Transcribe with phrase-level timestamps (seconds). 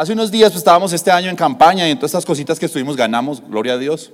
[0.00, 2.64] Hace unos días pues, estábamos este año en campaña y en todas estas cositas que
[2.64, 4.10] estuvimos ganamos, gloria a Dios.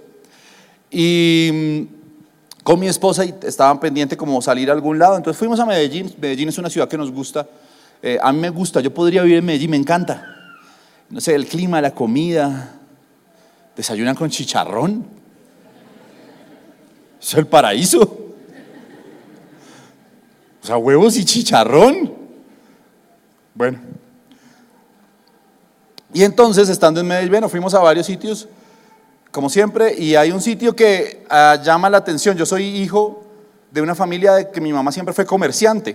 [0.91, 5.17] Y mm, con mi esposa y estaban pendientes como salir a algún lado.
[5.17, 6.13] Entonces fuimos a Medellín.
[6.21, 7.47] Medellín es una ciudad que nos gusta.
[8.03, 10.27] Eh, a mí me gusta, yo podría vivir en Medellín, me encanta.
[11.09, 12.81] No sé, el clima, la comida.
[13.77, 15.07] Desayunan con chicharrón.
[17.23, 18.03] Es el paraíso.
[20.65, 22.13] O sea, huevos y chicharrón.
[23.55, 24.06] Bueno.
[26.17, 28.49] Y entonces, estando en Medellín, bueno, fuimos a varios sitios,
[29.31, 32.39] como siempre, y hay un sitio que ah, llama la atención.
[32.39, 33.23] Yo soy hijo
[33.71, 35.95] de una familia de que mi mamá siempre fue comerciante.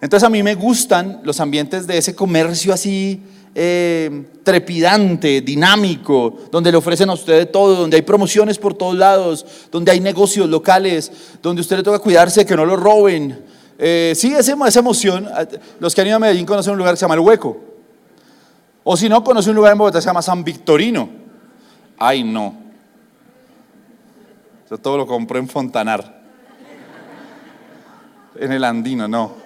[0.00, 3.22] Entonces a mí me gustan los ambientes de ese comercio así
[3.54, 9.46] eh, trepidante, dinámico, donde le ofrecen a usted todo, donde hay promociones por todos lados,
[9.70, 13.38] donde hay negocios locales, donde usted le toca cuidarse que no lo roben.
[13.78, 15.28] Eh, sí, esa, esa emoción.
[15.78, 17.71] Los que han ido a Medellín conocen un lugar que se llama El Hueco.
[18.84, 21.08] O si no, conocen un lugar en Bogotá que se llama San Victorino.
[21.98, 22.56] Ay, no.
[24.68, 26.20] Yo todo lo compré en Fontanar.
[28.34, 29.42] En el Andino, no.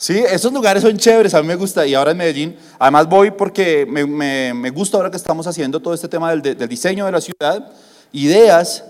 [0.00, 1.84] Sí, esos lugares son chéveres, a mí me gusta.
[1.84, 6.06] Y ahora en Medellín, además voy porque me, gusta ahora que estamos haciendo todo este
[6.06, 7.72] tema del, diseño de la ciudad,
[8.12, 8.84] ideas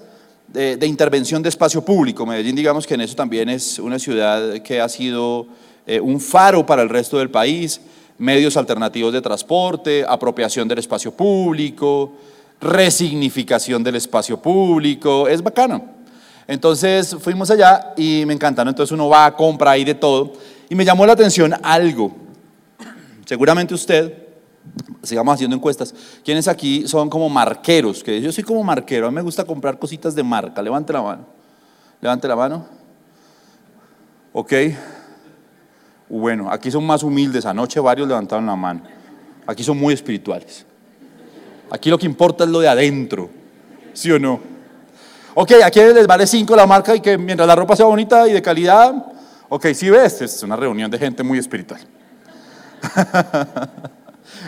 [0.46, 2.26] de, intervención de espacio público.
[2.26, 5.46] Medellín, digamos que en eso también es una ciudad que ha sido
[5.86, 7.80] eh, un faro para el resto del país,
[8.18, 12.12] medios alternativos de transporte, apropiación del espacio público,
[12.60, 15.96] resignificación del espacio público, es bacano.
[16.46, 20.32] Entonces fuimos allá y me encantaron, entonces uno va, compra ahí de todo.
[20.68, 22.12] Y me llamó la atención algo.
[23.24, 24.26] Seguramente usted,
[25.02, 28.02] sigamos haciendo encuestas, ¿quiénes aquí son como marqueros?
[28.02, 30.62] Que yo soy como marquero, a mí me gusta comprar cositas de marca.
[30.62, 31.26] Levante la mano.
[32.00, 32.66] Levante la mano.
[34.32, 34.52] Ok.
[36.08, 37.44] Bueno, aquí son más humildes.
[37.46, 38.82] Anoche varios levantaron la mano.
[39.46, 40.64] Aquí son muy espirituales.
[41.70, 43.30] Aquí lo que importa es lo de adentro.
[43.92, 44.40] ¿Sí o no?
[45.34, 48.32] Ok, aquí les vale 5 la marca y que mientras la ropa sea bonita y
[48.32, 48.94] de calidad,
[49.50, 51.80] Ok, si ves, es una reunión de gente muy espiritual.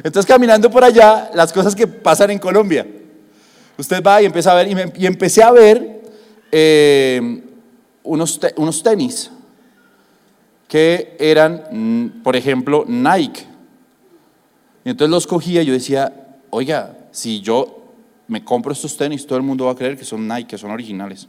[0.05, 2.87] Entonces, caminando por allá, las cosas que pasan en Colombia.
[3.79, 6.03] Usted va y empieza a ver, y, empecé a ver
[6.53, 7.43] eh,
[8.03, 9.31] unos, unos tenis
[10.71, 13.45] que eran, mm, por ejemplo, Nike.
[14.87, 17.93] Y entonces los cogía y yo decía, oiga, si yo
[18.29, 20.71] me compro estos tenis, todo el mundo va a creer que son Nike, que son
[20.71, 21.29] originales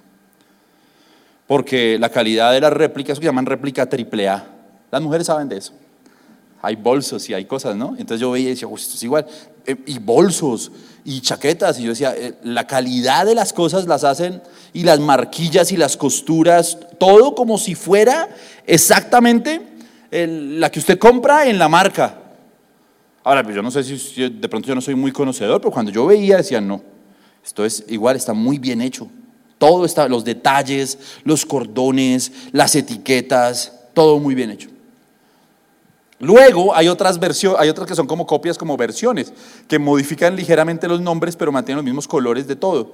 [1.52, 4.48] porque la calidad de las réplicas, que llaman réplica triple A,
[4.90, 5.74] las mujeres saben de eso.
[6.62, 7.96] Hay bolsos y hay cosas, ¿no?
[7.98, 9.26] Entonces yo veía y decía, esto es igual.
[9.66, 10.72] Eh, y bolsos
[11.04, 11.80] y chaquetas.
[11.80, 14.42] Y yo decía, eh, la calidad de las cosas las hacen
[14.74, 18.30] y las marquillas y las costuras, todo como si fuera
[18.68, 19.62] exactamente
[20.12, 22.18] la que usted compra en la marca.
[23.24, 25.92] Ahora, pues yo no sé si de pronto yo no soy muy conocedor, pero cuando
[25.92, 26.82] yo veía decía, no,
[27.44, 29.08] esto es igual, está muy bien hecho.
[29.58, 34.71] Todo está, los detalles, los cordones, las etiquetas, todo muy bien hecho.
[36.22, 39.34] Luego hay otras versiones, hay otras que son como copias, como versiones,
[39.68, 42.94] que modifican ligeramente los nombres, pero mantienen los mismos colores de todo.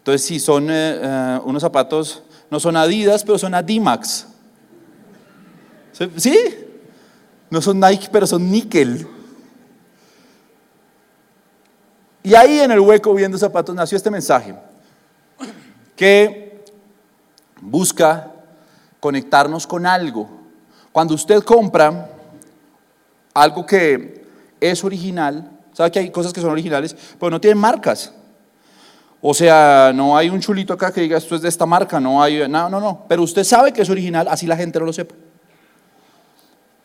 [0.00, 4.26] Entonces, si son eh, eh, unos zapatos, no son Adidas, pero son Adimax.
[6.18, 6.38] ¿Sí?
[7.48, 9.08] No son Nike, pero son níquel.
[12.22, 14.54] Y ahí en el hueco viendo zapatos nació este mensaje
[15.96, 16.62] que
[17.62, 18.32] busca
[19.00, 20.35] conectarnos con algo.
[20.96, 22.08] Cuando usted compra
[23.34, 24.24] algo que
[24.58, 28.14] es original, sabe que hay cosas que son originales, pero no tienen marcas.
[29.20, 32.22] O sea, no hay un chulito acá que diga esto es de esta marca, no
[32.22, 33.04] hay, no, no, no.
[33.08, 35.14] Pero usted sabe que es original, así la gente no lo sepa.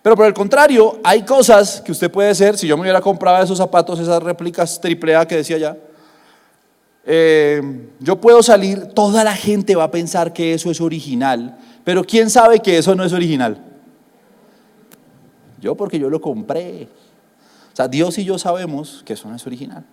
[0.02, 3.42] Pero por el contrario, hay cosas que usted puede hacer, si yo me hubiera comprado
[3.42, 5.78] esos zapatos, esas réplicas triple A que decía ya,
[7.06, 7.62] eh,
[8.02, 12.30] yo puedo salir, toda la gente va a pensar que eso es original, pero ¿quién
[12.30, 13.71] sabe que eso no es original?
[15.62, 16.90] Yo porque yo lo compré.
[17.72, 19.85] O sea, Dios y yo sabemos que eso no es original.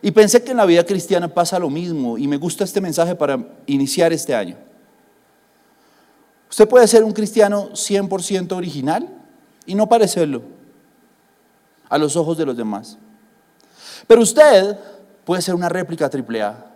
[0.00, 3.14] Y pensé que en la vida cristiana pasa lo mismo y me gusta este mensaje
[3.14, 4.56] para iniciar este año.
[6.48, 9.08] Usted puede ser un cristiano 100% original
[9.66, 10.42] y no parecerlo
[11.88, 12.98] a los ojos de los demás.
[14.06, 14.78] Pero usted
[15.24, 16.66] puede ser una réplica triple A.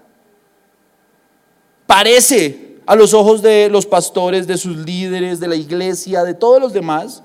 [1.87, 6.61] Parece a los ojos de los pastores, de sus líderes, de la iglesia, de todos
[6.61, 7.23] los demás.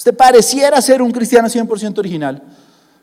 [0.00, 2.42] Usted pareciera ser un cristiano 100% original,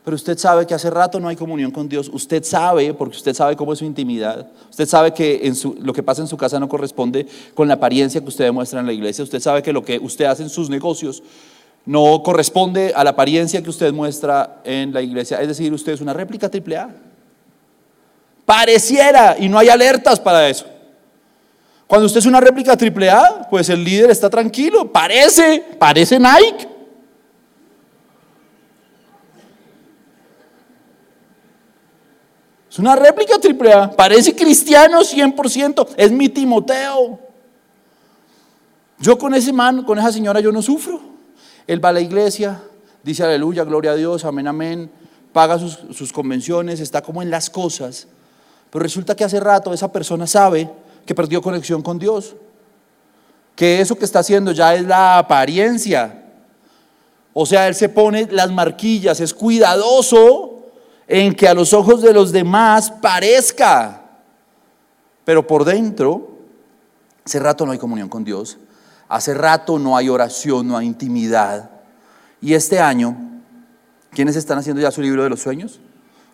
[0.04, 2.10] pero usted sabe que hace rato no hay comunión con Dios.
[2.12, 4.48] Usted sabe, porque usted sabe cómo es su intimidad.
[4.68, 7.24] Usted sabe que lo que pasa en su casa no corresponde
[7.54, 9.22] con la apariencia que usted demuestra en la iglesia.
[9.22, 11.22] Usted sabe que lo que usted hace en sus negocios
[11.86, 15.40] no corresponde a la apariencia que usted muestra en la iglesia.
[15.40, 16.90] Es decir, usted es una réplica triple A.
[18.44, 20.66] Pareciera, y no hay alertas para eso.
[21.86, 24.90] Cuando usted es una réplica triple A, pues el líder está tranquilo.
[24.90, 26.77] Parece, parece Nike.
[32.78, 33.90] Una réplica triple A.
[33.90, 35.88] Parece cristiano 100%.
[35.96, 37.18] Es mi Timoteo.
[39.00, 41.00] Yo con ese man, con esa señora, yo no sufro.
[41.66, 42.62] Él va a la iglesia,
[43.02, 44.90] dice aleluya, gloria a Dios, amén, amén.
[45.32, 48.08] Paga sus, sus convenciones, está como en las cosas.
[48.70, 50.70] Pero resulta que hace rato esa persona sabe
[51.04, 52.34] que perdió conexión con Dios.
[53.54, 56.24] Que eso que está haciendo ya es la apariencia.
[57.32, 60.57] O sea, él se pone las marquillas, es cuidadoso
[61.08, 64.02] en que a los ojos de los demás parezca.
[65.24, 66.38] Pero por dentro,
[67.24, 68.58] hace rato no hay comunión con Dios.
[69.08, 71.70] Hace rato no hay oración, no hay intimidad.
[72.42, 73.16] Y este año,
[74.10, 75.80] ¿quiénes están haciendo ya su libro de los sueños?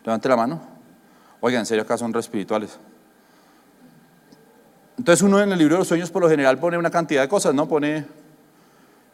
[0.04, 0.60] Levante la mano.
[1.40, 2.78] Oigan, en serio, acá son re espirituales.
[4.98, 7.28] Entonces uno en el libro de los sueños por lo general pone una cantidad de
[7.28, 7.68] cosas, ¿no?
[7.68, 8.06] Pone,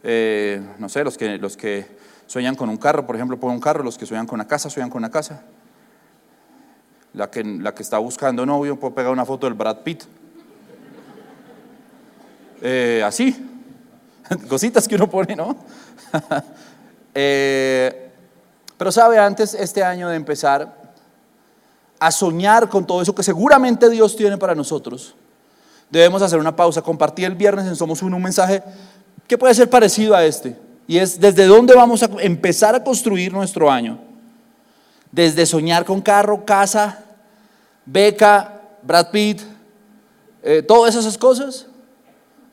[0.02, 1.99] eh, no sé, los que, los que
[2.30, 4.70] sueñan con un carro, por ejemplo, pone un carro, los que sueñan con una casa,
[4.70, 5.42] sueñan con una casa.
[7.12, 10.04] La que, la que está buscando novio puede pegar una foto del Brad Pitt.
[12.62, 13.34] Eh, así,
[14.48, 15.56] cositas que uno pone, ¿no?
[17.12, 18.12] Eh,
[18.76, 20.92] pero sabe, antes este año de empezar
[21.98, 25.16] a soñar con todo eso que seguramente Dios tiene para nosotros,
[25.90, 26.80] debemos hacer una pausa.
[26.80, 28.62] Compartí el viernes en Somos Uno un mensaje
[29.26, 30.69] que puede ser parecido a este.
[30.90, 34.00] Y es desde dónde vamos a empezar a construir nuestro año.
[35.12, 37.04] Desde soñar con carro, casa,
[37.86, 39.40] beca, Brad Pitt,
[40.42, 41.68] eh, todas esas cosas.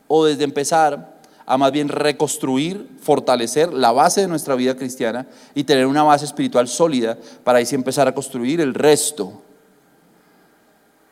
[0.08, 1.18] O desde empezar
[1.48, 5.26] a más bien reconstruir, fortalecer la base de nuestra vida cristiana
[5.56, 9.42] y tener una base espiritual sólida para ahí sí empezar a construir el resto.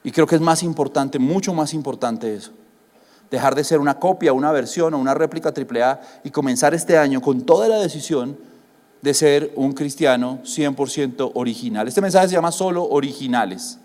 [0.03, 2.51] Y creo que es más importante, mucho más importante eso.
[3.35, 7.19] Dejar de ser una copia, una versión o una réplica AAA y comenzar este año
[7.19, 8.37] con toda la decisión
[9.01, 11.85] de ser un cristiano 100% original.
[11.85, 13.77] Este mensaje se llama solo originales.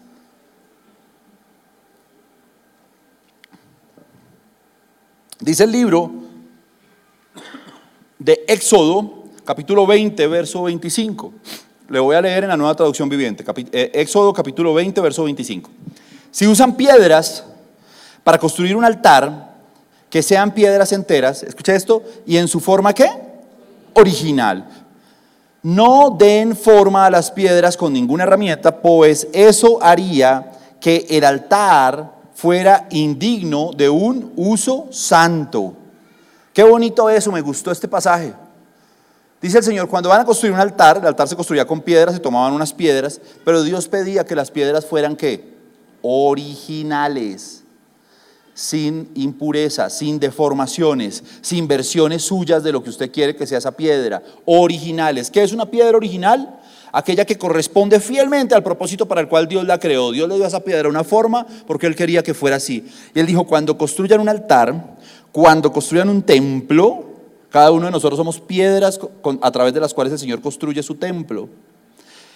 [5.40, 6.12] Dice el libro
[8.20, 11.32] de Éxodo, capítulo 20, verso 25.
[11.88, 13.44] Le voy a leer en la nueva traducción viviente.
[13.72, 15.68] Eh, Éxodo, capítulo 20, verso 25.
[16.30, 17.49] Si usan piedras
[18.30, 19.56] para construir un altar,
[20.08, 23.10] que sean piedras enteras, escucha esto, y en su forma qué?
[23.94, 24.68] Original.
[25.64, 32.12] No den forma a las piedras con ninguna herramienta, pues eso haría que el altar
[32.32, 35.74] fuera indigno de un uso santo.
[36.52, 38.32] Qué bonito eso, me gustó este pasaje.
[39.42, 42.14] Dice el Señor, cuando van a construir un altar, el altar se construía con piedras,
[42.14, 45.58] se tomaban unas piedras, pero Dios pedía que las piedras fueran qué?
[46.02, 47.59] originales,
[48.60, 53.72] sin impureza, sin deformaciones, sin versiones suyas de lo que usted quiere que sea esa
[53.72, 55.30] piedra, originales.
[55.30, 56.60] ¿Qué es una piedra original?
[56.92, 60.12] Aquella que corresponde fielmente al propósito para el cual Dios la creó.
[60.12, 62.84] Dios le dio a esa piedra una forma porque Él quería que fuera así.
[63.14, 64.98] Y Él dijo, cuando construyan un altar,
[65.32, 67.06] cuando construyan un templo,
[67.48, 69.00] cada uno de nosotros somos piedras
[69.40, 71.48] a través de las cuales el Señor construye su templo.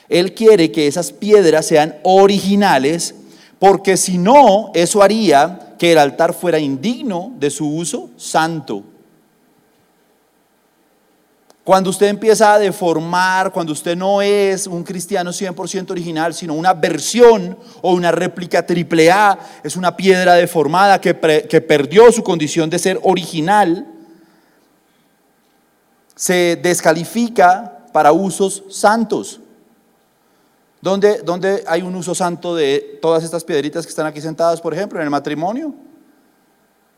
[0.08, 3.14] Él quiere que esas piedras sean originales
[3.58, 8.82] porque si no, eso haría que el altar fuera indigno de su uso santo.
[11.62, 16.72] Cuando usted empieza a deformar, cuando usted no es un cristiano 100% original, sino una
[16.72, 21.14] versión o una réplica triple A, es una piedra deformada que,
[21.50, 23.86] que perdió su condición de ser original,
[26.16, 29.38] se descalifica para usos santos.
[30.84, 34.98] ¿Dónde, hay un uso santo de todas estas piedritas que están aquí sentadas, por ejemplo,
[34.98, 35.74] en el matrimonio?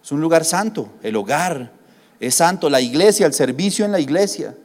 [0.02, 1.70] Es un lugar santo, el hogar
[2.18, 4.56] es santo, la iglesia, el servicio en la iglesia.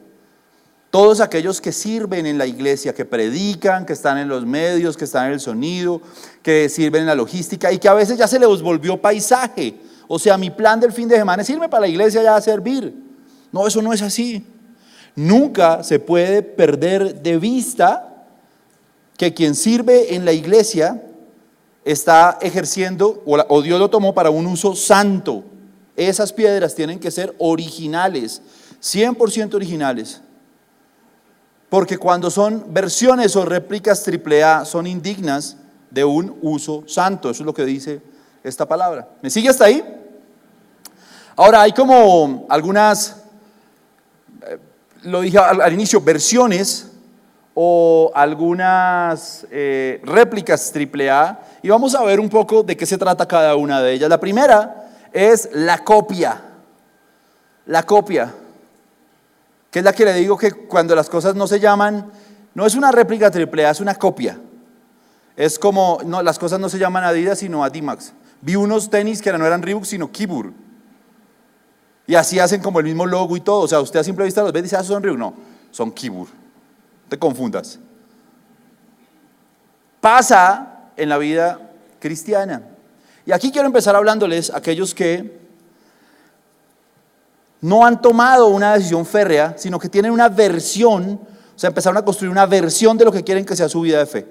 [0.90, 5.04] Todos aquellos que sirven en la iglesia, que predican, que están en los medios, que
[5.04, 6.02] están en el sonido,
[6.42, 9.78] que sirven en la logística y que a veces ya se les volvió paisaje.
[10.08, 12.40] O sea, mi plan del fin de semana es irme para la iglesia ya a
[12.40, 12.92] servir.
[13.52, 14.44] No, eso no es así.
[15.14, 18.11] Nunca se puede perder de vista
[19.22, 21.00] que quien sirve en la iglesia
[21.84, 25.44] está ejerciendo, o, Dios lo tomó para un uso santo.
[25.94, 28.42] Esas piedras tienen que ser originales,
[28.82, 30.22] 100% originales.
[31.68, 35.56] Porque cuando son versiones o réplicas AAA son indignas
[35.88, 37.30] de un uso santo.
[37.30, 38.02] Eso es lo que dice
[38.42, 39.08] esta palabra.
[39.22, 39.84] ¿Me sigue hasta ahí?
[41.36, 43.22] Ahora hay como algunas
[45.02, 46.91] lo dije al, inicio, versiones
[47.54, 53.26] o algunas eh, réplicas AAA y vamos a ver un poco de qué se trata
[53.26, 54.08] cada una de ellas.
[54.08, 56.40] La primera es la copia.
[57.66, 58.34] La copia,
[59.70, 62.10] que es la que le digo que cuando las cosas no se llaman,
[62.54, 64.38] no es una réplica AAA, es una copia.
[65.36, 68.12] Es como, las cosas no se llaman Adidas, sino Adimax.
[68.40, 70.52] Vi unos tenis que no eran Reebok, sino Kibur.
[72.06, 73.60] Y así hacen como el mismo logo y todo.
[73.60, 75.18] O sea, usted a simple vista los ve y dice, ah, son Reebok.
[75.18, 75.34] No,
[75.70, 76.26] son Kibur.
[77.08, 77.78] Te confundas.
[80.00, 81.60] Pasa en la vida
[82.00, 82.62] cristiana.
[83.24, 85.40] Y aquí quiero empezar hablándoles a aquellos que
[87.60, 91.20] no han tomado una decisión férrea, sino que tienen una versión,
[91.54, 94.00] o sea, empezaron a construir una versión de lo que quieren que sea su vida
[94.00, 94.26] de fe.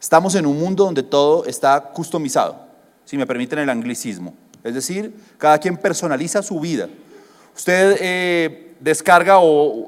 [0.00, 2.56] Estamos en un mundo donde todo está customizado,
[3.04, 4.34] si me permiten el anglicismo.
[4.62, 6.88] Es decir, cada quien personaliza su vida.
[7.56, 9.40] Usted eh, descarga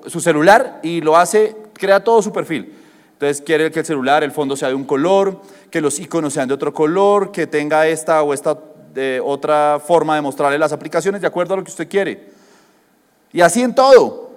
[0.07, 2.73] su celular y lo hace, crea todo su perfil.
[3.15, 6.47] Entonces quiere que el celular, el fondo sea de un color, que los iconos sean
[6.47, 8.57] de otro color, que tenga esta o esta
[9.25, 12.31] otra forma de mostrarle las aplicaciones de acuerdo a lo que usted quiere.
[13.33, 14.31] Y así en todo.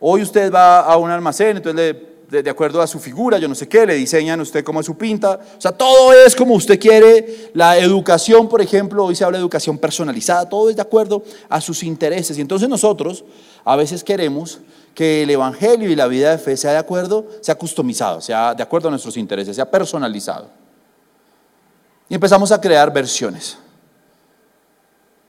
[0.00, 1.96] Hoy usted va a un almacén, entonces
[2.28, 4.98] de, acuerdo a su figura, yo no sé qué, le diseñan usted cómo es su
[4.98, 5.40] pinta.
[5.56, 7.50] O sea, todo es como usted quiere.
[7.54, 11.60] La educación, por ejemplo, hoy se habla de educación personalizada, todo es de acuerdo a
[11.60, 12.36] sus intereses.
[12.36, 13.24] Y entonces nosotros
[13.64, 14.60] a veces queremos
[14.96, 18.62] que el Evangelio y la vida de fe sea de acuerdo, sea customizado, sea de
[18.62, 20.48] acuerdo a nuestros intereses, sea personalizado.
[22.08, 23.58] Y empezamos a crear versiones.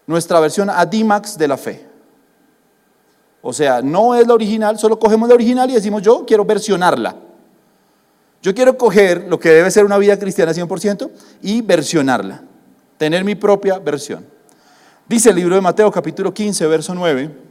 [0.06, 1.86] Nuestra versión Adimax de la fe.
[3.42, 7.18] O sea, no es la original, solo cogemos la original y decimos yo quiero versionarla.
[8.42, 12.42] Yo quiero coger lo que debe ser una vida cristiana 100% y versionarla,
[12.98, 14.26] tener mi propia versión.
[15.10, 17.47] Dice el libro de Mateo capítulo 15, verso 9.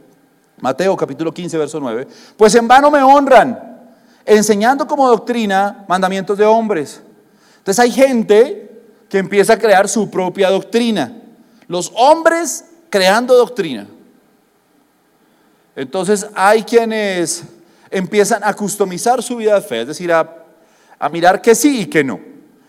[0.59, 2.07] Mateo capítulo 15, verso 9.
[2.35, 3.79] Pues en vano me honran,
[4.25, 7.01] enseñando como doctrina mandamientos de hombres.
[7.59, 8.71] Entonces hay gente
[9.09, 11.21] que empieza a crear su propia doctrina.
[11.67, 13.87] Los hombres creando doctrina.
[15.75, 17.43] Entonces hay quienes
[17.91, 20.33] empiezan a customizar su vida de fe, es decir, a,
[21.11, 22.19] mirar que sí y que no.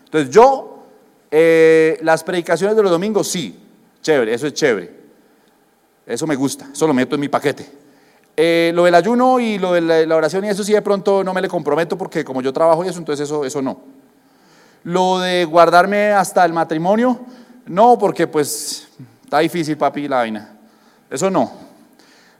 [0.05, 0.85] Entonces yo,
[1.31, 3.57] eh, las predicaciones de los domingos, sí,
[4.01, 4.99] chévere, eso es chévere.
[6.05, 7.78] Eso me gusta, eso lo meto en mi paquete.
[8.41, 11.33] Eh, lo del ayuno y lo de la, oración y eso sí de pronto no
[11.33, 13.81] me le comprometo porque como yo trabajo y eso, entonces eso, eso no.
[14.85, 17.19] Lo de guardarme hasta el matrimonio,
[17.65, 18.87] no, porque pues
[19.25, 20.55] está difícil, papi, la vaina.
[21.09, 21.51] Eso no.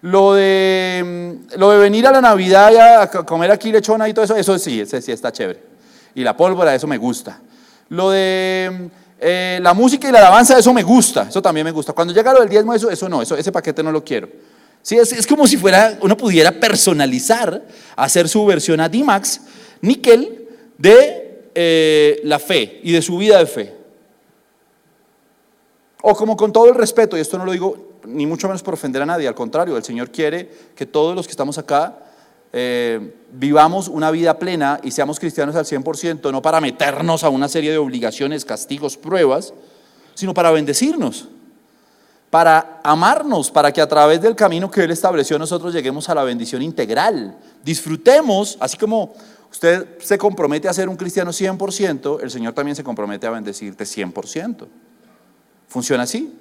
[0.04, 1.04] Lo de,
[1.52, 4.38] mm, lo de venir a la Navidad y a comer aquí lechona y todo eso,
[4.38, 5.62] eso sí, ese sí está chévere.
[6.16, 7.42] Y la pólvora, eso me gusta.
[7.90, 8.86] Lo de mm,
[9.20, 11.92] eh, la música y la alabanza, eso me gusta, eso también me gusta.
[11.92, 14.30] Cuando llega lo del diezmo, eso, eso no, eso, ese paquete no lo quiero.
[14.82, 19.42] Sí, es, como si fuera, uno pudiera personalizar, hacer su versión a D-Max,
[19.82, 23.76] níquel, de eh, la fe y de su vida de fe.
[26.02, 28.74] O como con todo el respeto, y esto no lo digo ni mucho menos por
[28.74, 31.98] ofender a nadie, al contrario, el Señor quiere que todos los que estamos acá
[32.52, 37.48] eh, vivamos una vida plena y seamos cristianos al 100%, no para meternos a una
[37.48, 39.54] serie de obligaciones, castigos, pruebas,
[40.16, 41.28] sino para bendecirnos,
[42.30, 46.24] para amarnos, para que a través del camino que Él estableció nosotros lleguemos a la
[46.24, 47.38] bendición integral.
[47.64, 49.14] Disfrutemos, así como
[49.52, 53.84] usted se compromete a ser un cristiano 100%, el Señor también se compromete a bendecirte
[53.84, 54.68] 100%.
[55.68, 56.36] Funciona así.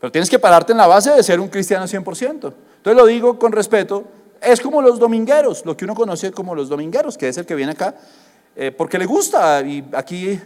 [0.00, 2.28] Pero tienes que pararte en la base de ser un cristiano 100%.
[2.28, 4.04] Entonces lo digo con respeto,
[4.40, 7.54] es como los domingueros, lo que uno conoce como los domingueros, que es el que
[7.54, 7.94] viene acá
[8.56, 9.62] eh, porque le gusta.
[9.62, 10.40] Y aquí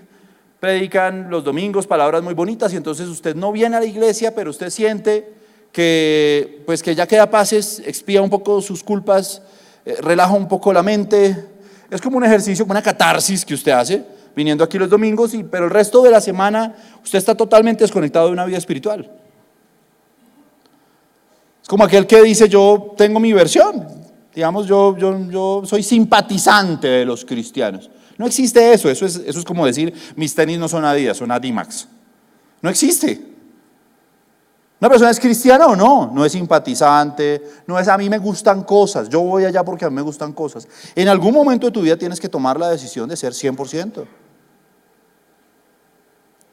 [0.61, 4.51] predican los domingos palabras muy bonitas y entonces usted no viene a la iglesia, pero
[4.51, 5.33] usted siente
[5.73, 9.43] que, pues que ya queda paces, expía un poco sus culpas,
[9.85, 11.37] eh, relaja un poco la mente.
[11.91, 15.43] Es como un ejercicio, como una catarsis que usted hace viniendo aquí los domingos, y,
[15.43, 19.11] pero el resto de la semana usted está totalmente desconectado de una vida espiritual
[21.69, 23.87] como aquel que dice, yo tengo mi versión,
[24.35, 27.91] digamos, yo, yo, yo soy simpatizante de los cristianos.
[28.19, 31.31] No existe eso, eso es, eso es como decir, mis tenis no son Adidas, son
[31.31, 31.89] Adimax.
[32.61, 33.23] No existe.
[34.81, 36.11] ¿Una persona es cristiana o no?
[36.13, 39.91] No es simpatizante, no es a mí me gustan cosas, yo voy allá porque a
[39.91, 40.69] mí me gustan cosas.
[40.95, 44.05] En algún momento de tu vida tienes que tomar la decisión de ser 100%.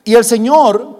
[0.06, 1.00] Y el Señor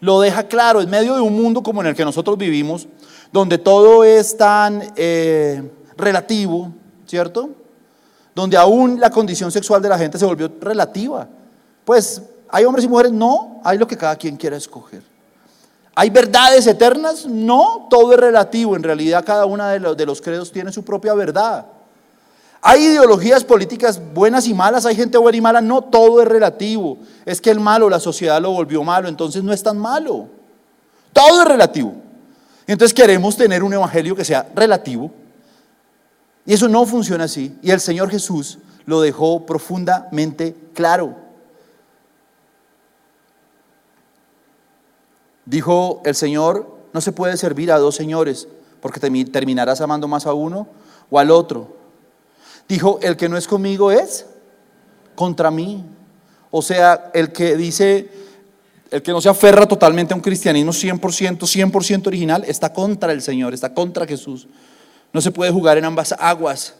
[0.00, 2.88] lo deja claro, en medio de un mundo como en el que nosotros vivimos,
[3.32, 6.72] donde todo es tan eh, relativo,
[7.06, 7.50] ¿cierto?
[8.34, 11.26] Donde aún la condición sexual de la gente se volvió relativa.
[11.84, 15.02] Pues hay hombres y mujeres, no, hay lo que cada quien quiera escoger.
[15.94, 17.26] ¿Hay verdades eternas?
[17.26, 18.76] No, todo es relativo.
[18.76, 21.66] En realidad cada uno de los, de los credos tiene su propia verdad.
[22.62, 26.98] Hay ideologías políticas buenas y malas, hay gente buena y mala, no todo es relativo.
[27.24, 30.28] Es que el malo, la sociedad lo volvió malo, entonces no es tan malo.
[31.12, 31.94] Todo es relativo.
[32.66, 35.10] Entonces queremos tener un evangelio que sea relativo.
[36.46, 37.56] Y eso no funciona así.
[37.62, 41.16] Y el Señor Jesús lo dejó profundamente claro.
[45.44, 48.48] Dijo el Señor, no se puede servir a dos señores,
[48.80, 50.68] porque terminarás amando más a uno
[51.10, 51.76] o al otro.
[52.68, 54.26] Dijo, el que no es conmigo es
[55.14, 55.84] contra mí.
[56.50, 58.08] O sea, el que dice,
[58.90, 63.22] el que no se aferra totalmente a un cristianismo 100%, 100% original, está contra el
[63.22, 64.46] Señor, está contra Jesús.
[65.12, 66.74] No se puede jugar en ambas aguas.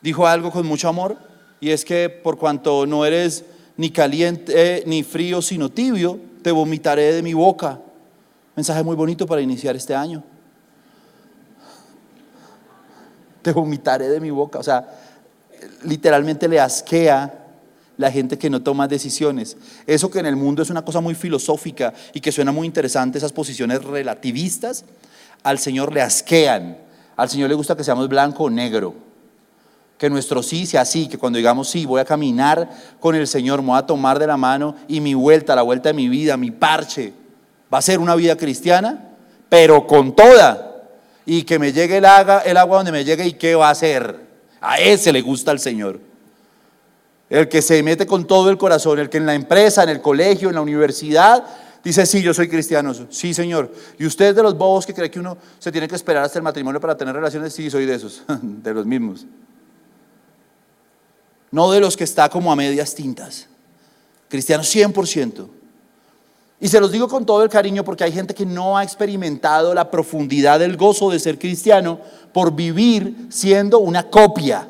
[0.00, 1.16] Dijo algo con mucho amor,
[1.60, 3.44] y es que por cuanto no eres
[3.76, 7.78] ni caliente ni frío, sino tibio, te vomitaré de mi boca.
[8.56, 10.22] Mensaje muy bonito para iniciar este año.
[13.42, 14.58] Te vomitaré de mi boca.
[14.58, 14.86] O sea,
[15.84, 17.46] literalmente le asquea
[17.96, 19.58] la gente que no toma decisiones.
[19.86, 23.18] Eso que en el mundo es una cosa muy filosófica y que suena muy interesante,
[23.18, 24.84] esas posiciones relativistas,
[25.42, 26.89] al Señor le asquean.
[27.20, 28.94] Al Señor le gusta que seamos blanco o negro.
[29.98, 33.60] Que nuestro sí sea sí, que cuando digamos sí, voy a caminar con el Señor,
[33.60, 36.38] me voy a tomar de la mano y mi vuelta, la vuelta de mi vida,
[36.38, 37.12] mi parche,
[37.72, 39.10] va a ser una vida cristiana,
[39.50, 40.86] pero con toda
[41.26, 43.72] y que me llegue el agua, el agua donde me llegue y qué va a
[43.72, 44.18] hacer.
[44.58, 46.00] A ese le gusta al Señor.
[47.28, 50.00] El que se mete con todo el corazón, el que en la empresa, en el
[50.00, 51.44] colegio, en la universidad,
[51.82, 52.92] dice, sí, yo soy cristiano.
[53.10, 53.72] Sí, Señor.
[53.98, 56.42] ¿Y usted de los bobos que cree que uno se tiene que esperar hasta el
[56.42, 57.52] matrimonio para tener relaciones?
[57.52, 59.26] Sí, soy de esos, de los mismos.
[61.50, 63.48] No de los que está como a medias tintas.
[64.28, 65.48] Cristiano 100%.
[66.60, 69.72] Y se los digo con todo el cariño porque hay gente que no ha experimentado
[69.72, 71.98] la profundidad del gozo de ser cristiano
[72.32, 74.68] por vivir siendo una copia.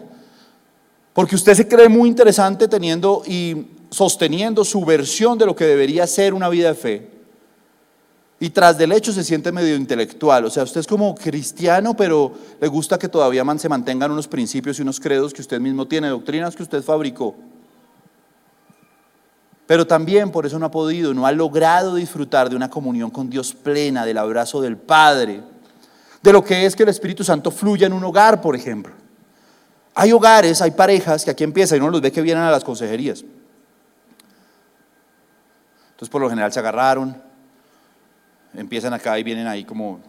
[1.12, 6.06] Porque usted se cree muy interesante teniendo y sosteniendo su versión de lo que debería
[6.06, 7.10] ser una vida de fe.
[8.42, 10.46] Y tras del hecho se siente medio intelectual.
[10.46, 14.78] O sea, usted es como cristiano, pero le gusta que todavía se mantengan unos principios
[14.78, 17.34] y unos credos que usted mismo tiene, doctrinas que usted fabricó.
[19.66, 23.28] Pero también por eso no ha podido, no ha logrado disfrutar de una comunión con
[23.28, 25.42] Dios plena, del abrazo del Padre,
[26.22, 28.94] de lo que es que el Espíritu Santo fluya en un hogar, por ejemplo.
[29.94, 32.64] Hay hogares, hay parejas que aquí empiezan y uno los ve que vienen a las
[32.64, 33.22] consejerías.
[36.00, 37.15] Entonces por lo general se agarraron,
[38.54, 40.00] empiezan acá y vienen ahí como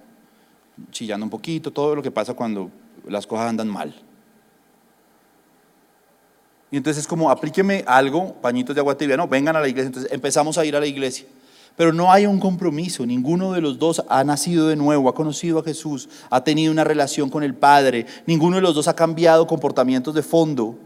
[0.89, 2.71] chillando un poquito, todo lo que pasa cuando
[3.05, 3.93] las cosas andan mal.
[6.71, 9.87] Y entonces es como, aplíqueme algo, pañitos de agua tibia, no, vengan a la iglesia.
[9.87, 11.25] Entonces empezamos a ir a la iglesia.
[11.75, 15.59] Pero no hay un compromiso, ninguno de los dos ha nacido de nuevo, ha conocido
[15.59, 19.45] a Jesús, ha tenido una relación con el Padre, ninguno de los dos ha cambiado
[19.45, 20.79] comportamientos de fondo,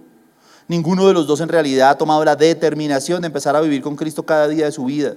[0.68, 3.96] ninguno de los dos en realidad ha tomado la determinación de empezar a vivir con
[3.96, 5.16] Cristo cada día de su vida.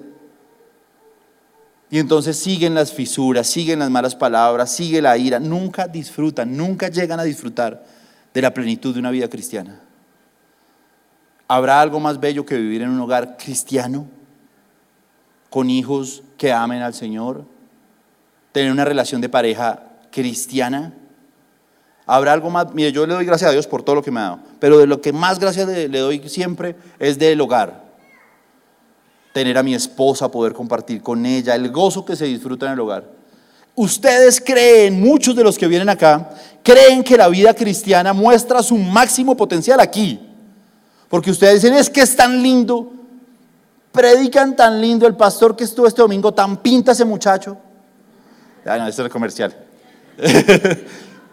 [1.90, 6.88] Y entonces siguen las fisuras, siguen las malas palabras, sigue la ira, nunca disfrutan, nunca
[6.88, 7.84] llegan a disfrutar
[8.34, 9.80] de la plenitud de una vida cristiana.
[11.46, 14.06] ¿Habrá algo más bello que vivir en un hogar cristiano?
[15.48, 17.46] Con hijos que amen al Señor.
[18.52, 20.92] Tener una relación de pareja cristiana.
[22.08, 22.74] ¿Habrá algo más?
[22.74, 24.38] Mire, yo le doy gracias a Dios por todo lo que me ha dado.
[24.58, 27.84] Pero de lo que más gracias le doy siempre es del hogar.
[29.32, 32.80] Tener a mi esposa, poder compartir con ella, el gozo que se disfruta en el
[32.80, 33.04] hogar.
[33.76, 36.30] Ustedes creen, muchos de los que vienen acá,
[36.64, 40.18] creen que la vida cristiana muestra su máximo potencial aquí
[41.08, 42.92] porque ustedes dicen, es que es tan lindo,
[43.92, 47.56] predican tan lindo, el pastor que estuvo este domingo, tan pinta ese muchacho.
[48.64, 49.56] Ya no, esto es comercial.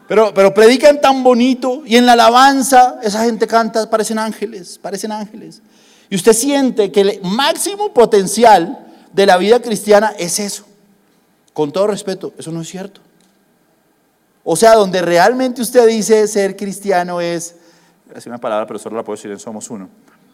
[0.08, 5.12] pero, pero predican tan bonito y en la alabanza esa gente canta, parecen ángeles, parecen
[5.12, 5.62] ángeles.
[6.10, 10.66] Y usted siente que el máximo potencial de la vida cristiana es eso.
[11.54, 13.02] Con todo respeto, eso no es cierto.
[14.44, 17.56] O sea, donde realmente usted dice ser cristiano es
[18.14, 19.90] es una palabra, pero solo la puedo decir en Somos Uno.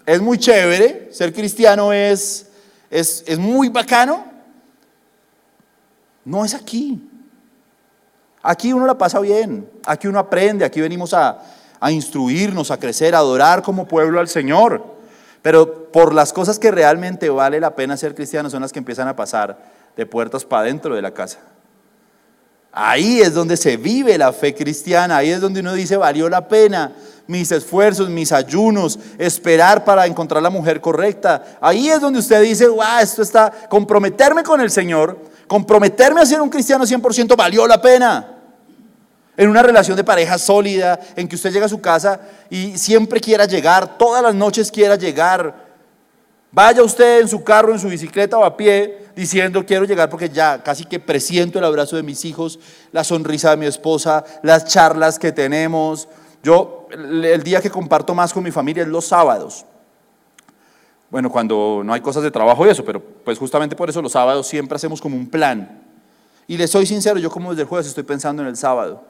[0.06, 2.48] Es muy chévere, ser cristiano es,
[2.90, 4.26] es, es muy bacano.
[6.26, 7.02] No es aquí.
[8.44, 11.40] Aquí uno la pasa bien, aquí uno aprende, aquí venimos a,
[11.90, 14.84] instruirnos, a crecer, a adorar como pueblo al Señor.
[15.42, 19.08] Pero por las cosas que realmente vale la pena ser cristiano son las que empiezan
[19.08, 19.58] a pasar
[19.96, 21.40] de puertas para adentro de la casa.
[22.72, 26.48] Ahí es donde se vive la fe cristiana, ahí es donde uno dice, valió la
[26.48, 26.94] pena
[27.32, 31.58] mis esfuerzos, mis ayunos, esperar para encontrar la mujer correcta.
[31.62, 36.42] Ahí es donde usted dice, wow, esto está, comprometerme con el Señor, comprometerme a ser
[36.42, 38.31] un cristiano 100% valió la pena.
[39.38, 43.20] En una relación de pareja sólida, en que usted llega a su casa y siempre
[43.20, 45.72] quiera llegar, todas las noches quiera llegar.
[46.52, 50.30] Vaya usted en su carro, en su bicicleta o a pie, diciendo quiero llegar porque
[50.30, 52.60] ya casi que presiento el abrazo de mis hijos,
[52.92, 56.10] la sonrisa de mi esposa, las charlas que tenemos.
[56.44, 59.66] Yo el día que comparto más con mi familia es los sábados.
[61.10, 64.12] Bueno, cuando no hay cosas de trabajo y eso, pero pues justamente por eso los
[64.12, 65.82] sábados siempre hacemos como un plan.
[66.48, 69.04] Y le soy sincero, yo como desde el jueves estoy pensando en el sábado.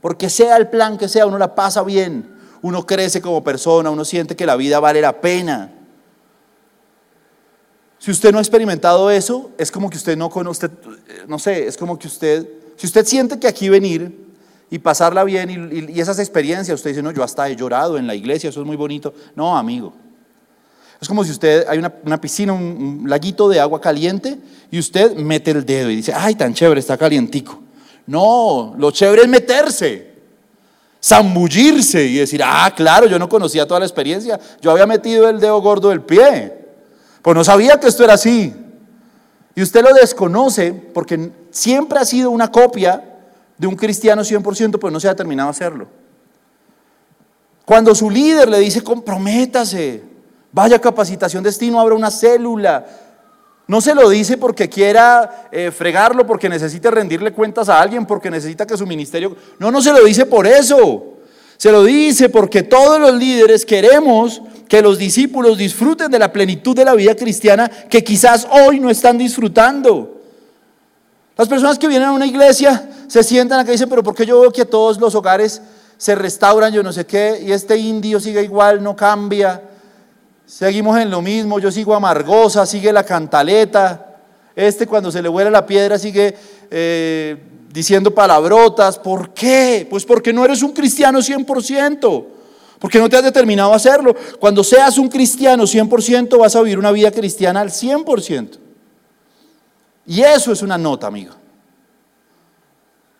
[0.00, 2.28] Porque sea el plan que sea, uno la pasa bien,
[2.62, 5.72] uno crece como persona, uno siente que la vida vale la pena.
[7.98, 10.68] Si usted no ha experimentado eso, es como que usted no conoce,
[11.26, 14.26] no sé, es como que usted, si usted siente que aquí venir
[14.70, 18.14] y pasarla bien y, esas experiencias, usted dice, no, yo hasta he llorado en la
[18.14, 19.12] iglesia, eso es muy bonito.
[19.34, 19.92] No, amigo.
[21.00, 24.38] Es como si usted, hay una, piscina, un, un, laguito de agua caliente
[24.70, 27.62] y usted mete el dedo y dice, ay, tan chévere, está calientico.
[28.08, 30.14] No, lo chévere es meterse,
[31.04, 35.38] zambullirse y decir, ah, claro, yo no conocía toda la experiencia, yo había metido el
[35.38, 36.54] dedo gordo del pie.
[37.20, 38.54] Pues no sabía que esto era así.
[39.54, 43.04] Y usted lo desconoce porque siempre ha sido una copia
[43.58, 45.86] de un cristiano 100%, pues no se ha terminado a hacerlo.
[47.66, 50.02] Cuando su líder le dice, comprométase,
[50.50, 52.86] vaya a capacitación destino, abra una célula.
[53.68, 58.30] No se lo dice porque quiera eh, fregarlo, porque necesite rendirle cuentas a alguien, porque
[58.30, 59.36] necesita que su ministerio...
[59.58, 61.18] No, no se lo dice por eso.
[61.58, 66.74] Se lo dice porque todos los líderes queremos que los discípulos disfruten de la plenitud
[66.74, 70.18] de la vida cristiana que quizás hoy no están disfrutando.
[71.36, 74.24] Las personas que vienen a una iglesia se sientan acá y dicen, pero ¿por qué
[74.24, 75.60] yo veo que todos los hogares
[75.98, 79.62] se restauran, yo no sé qué, y este indio sigue igual, no cambia?
[80.48, 84.16] Seguimos en lo mismo, yo sigo amargosa, sigue la cantaleta.
[84.56, 86.34] Este cuando se le vuela la piedra sigue
[86.70, 87.36] eh,
[87.70, 88.98] diciendo palabrotas.
[88.98, 89.86] ¿Por qué?
[89.90, 92.24] Pues porque no eres un cristiano 100%.
[92.78, 94.16] Porque no te has determinado a hacerlo.
[94.40, 98.58] Cuando seas un cristiano 100% vas a vivir una vida cristiana al 100%.
[100.06, 101.34] Y eso es una nota, amigo.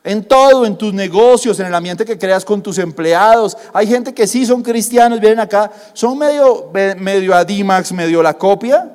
[0.05, 3.57] En todo, en tus negocios, en el ambiente que creas con tus empleados.
[3.73, 8.91] Hay gente que sí son cristianos, vienen acá, son medio, medio Adimax, medio la copia,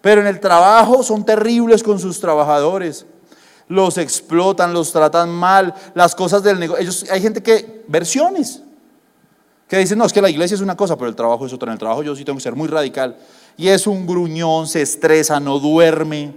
[0.00, 3.06] pero en el trabajo son terribles con sus trabajadores.
[3.68, 6.90] Los explotan, los tratan mal, las cosas del negocio.
[7.12, 8.62] hay gente que, versiones,
[9.68, 11.68] que dicen, no, es que la iglesia es una cosa, pero el trabajo es otra.
[11.68, 13.16] En el trabajo yo sí tengo que ser muy radical.
[13.56, 16.34] Y es un gruñón, se estresa, no duerme,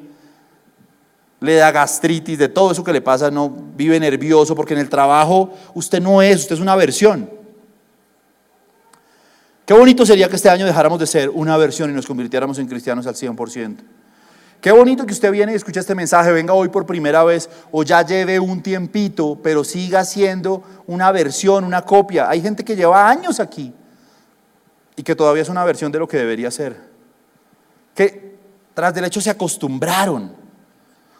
[1.43, 4.87] le da gastritis, de todo eso que le pasa, no vive nervioso, porque en el
[4.87, 7.29] trabajo usted no es, usted es una versión.
[9.65, 12.67] Qué bonito sería que este año dejáramos de ser una versión y nos convirtiéramos en
[12.67, 13.75] cristianos al 100%.
[14.61, 17.83] Qué bonito que usted viene y escucha este mensaje, venga hoy por primera vez o
[17.83, 22.29] ya lleve un tiempito, pero siga siendo una versión, una copia.
[22.29, 23.73] Hay gente que lleva años aquí
[24.95, 26.77] y que todavía es una versión de lo que debería ser.
[27.93, 28.37] Que
[28.73, 30.42] tras del hecho se acostumbraron.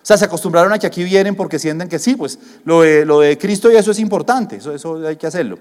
[0.04, 3.38] O sea, se acostumbraron a que aquí vienen porque sienten que sí, pues lo de,
[3.40, 5.58] Cristo y eso es importante, eso, eso hay que hacerlo.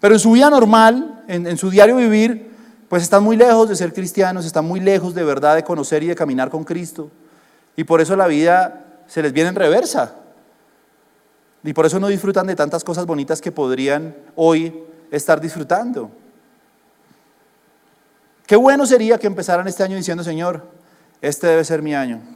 [0.00, 2.50] Pero en su vida normal, en, en su diario vivir,
[2.88, 6.06] pues están muy lejos de ser cristianos, están muy lejos de verdad de conocer y
[6.06, 7.10] de caminar con Cristo.
[7.76, 10.14] Y por eso la vida se les viene en reversa.
[11.62, 16.10] Y por eso no disfrutan de tantas cosas bonitas que podrían hoy estar disfrutando.
[18.46, 20.62] Qué bueno sería que empezaran este año diciendo, Señor,
[21.20, 22.35] este debe ser mi año.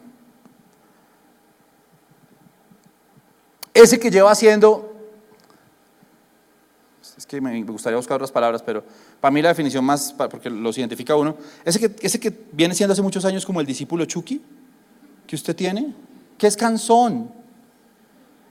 [3.83, 4.93] Ese que lleva haciendo
[7.17, 8.85] es que me gustaría buscar otras palabras, pero
[9.21, 12.93] para mí la definición más, porque los identifica uno, ese que, ese que viene siendo
[12.93, 14.43] hace muchos años como el discípulo Chucky,
[15.27, 15.95] que usted tiene,
[16.37, 17.31] que es cansón,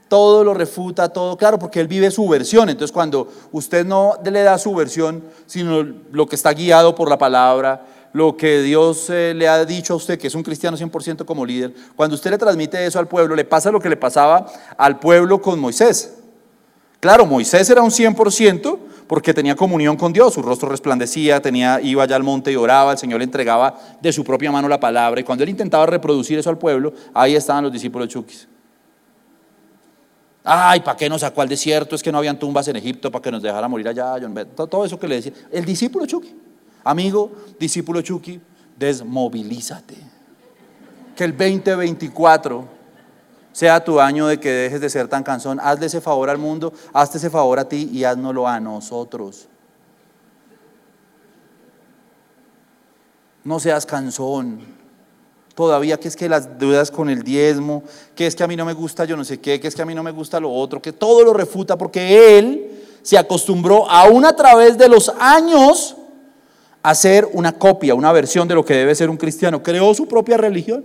[0.08, 4.42] todo lo refuta, todo, claro, porque él vive su versión, entonces cuando usted no le
[4.42, 9.32] da su versión, sino lo que está guiado por la palabra, lo que Dios eh,
[9.34, 12.38] le ha dicho a usted, que es un cristiano 100% como líder, cuando usted le
[12.38, 14.46] transmite eso al pueblo, le pasa lo que le pasaba
[14.76, 16.16] al pueblo con Moisés.
[16.98, 22.02] Claro, Moisés era un 100% porque tenía comunión con Dios, su rostro resplandecía, tenía, iba
[22.02, 25.20] allá al monte y oraba, el Señor le entregaba de su propia mano la palabra
[25.20, 28.46] y cuando él intentaba reproducir eso al pueblo, ahí estaban los discípulos Chukis.
[30.44, 31.94] Ay, ¿para qué nos sacó al desierto?
[31.94, 34.14] Es que no habían tumbas en Egipto para que nos dejara morir allá.
[34.54, 35.32] Todo eso que le decía.
[35.52, 36.34] El discípulo Chucky.
[36.84, 38.40] Amigo, discípulo Chucky,
[38.78, 39.96] desmovilízate.
[41.14, 42.80] Que el 2024
[43.52, 45.58] sea tu año de que dejes de ser tan cansón.
[45.60, 49.48] Hazle ese favor al mundo, hazte ese favor a ti y haznoslo a nosotros.
[53.44, 54.80] No seas cansón.
[55.54, 57.82] todavía que es que las dudas con el diezmo,
[58.14, 59.82] que es que a mí no me gusta yo no sé qué, que es que
[59.82, 63.90] a mí no me gusta lo otro, que todo lo refuta porque él se acostumbró
[63.90, 65.96] aún a través de los años
[66.82, 69.62] hacer una copia, una versión de lo que debe ser un cristiano.
[69.62, 70.84] Creó su propia religión.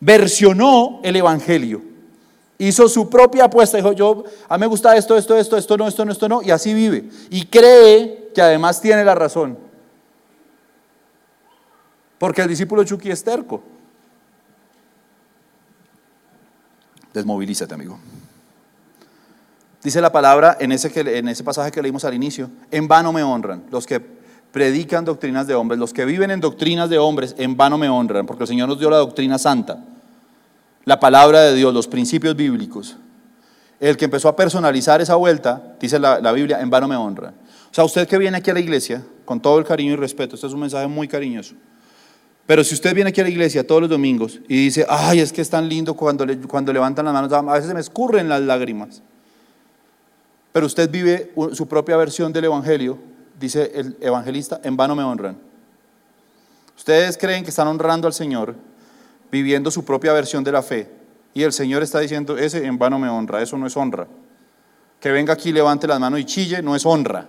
[0.00, 1.82] Versionó el evangelio.
[2.58, 5.88] Hizo su propia apuesta, dijo yo, a mí me gusta esto, esto, esto, esto no,
[5.88, 7.04] esto no, esto no, y así vive.
[7.30, 9.58] Y cree que además tiene la razón.
[12.18, 13.62] Porque el discípulo Chucky es terco.
[17.12, 17.98] Desmovilízate, amigo.
[19.84, 23.22] Dice la palabra en ese, en ese pasaje que leímos al inicio, en vano me
[23.22, 24.00] honran los que
[24.50, 28.24] predican doctrinas de hombres, los que viven en doctrinas de hombres, en vano me honran,
[28.24, 29.84] porque el Señor nos dio la doctrina santa,
[30.86, 32.96] la palabra de Dios, los principios bíblicos.
[33.78, 37.34] El que empezó a personalizar esa vuelta, dice la, la Biblia, en vano me honra.
[37.70, 40.36] O sea, usted que viene aquí a la iglesia, con todo el cariño y respeto,
[40.36, 41.56] este es un mensaje muy cariñoso.
[42.46, 45.30] Pero si usted viene aquí a la iglesia todos los domingos y dice, ay, es
[45.30, 48.40] que es tan lindo cuando, cuando levantan las manos, a veces se me escurren las
[48.40, 49.02] lágrimas.
[50.54, 52.96] Pero usted vive su propia versión del Evangelio,
[53.40, 55.36] dice el evangelista, en vano me honran.
[56.76, 58.54] Ustedes creen que están honrando al Señor
[59.32, 60.88] viviendo su propia versión de la fe.
[61.34, 64.06] Y el Señor está diciendo, ese en vano me honra, eso no es honra.
[65.00, 67.26] Que venga aquí, levante las manos y chille, no es honra.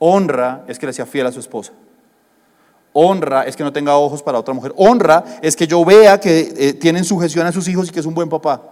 [0.00, 1.72] Honra es que le sea fiel a su esposa.
[2.92, 4.72] Honra es que no tenga ojos para otra mujer.
[4.76, 8.06] Honra es que yo vea que eh, tienen sujeción a sus hijos y que es
[8.06, 8.71] un buen papá.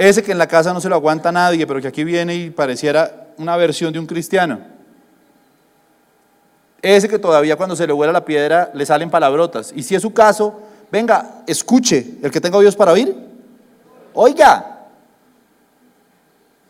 [0.00, 2.48] Ese que en la casa no se lo aguanta nadie, pero que aquí viene y
[2.48, 4.58] pareciera una versión de un cristiano.
[6.80, 9.74] Ese que todavía cuando se le vuela la piedra le salen palabrotas.
[9.76, 10.58] Y si es su caso,
[10.90, 12.14] venga, escuche.
[12.22, 13.14] El que tenga oídos para oír,
[14.14, 14.86] oiga.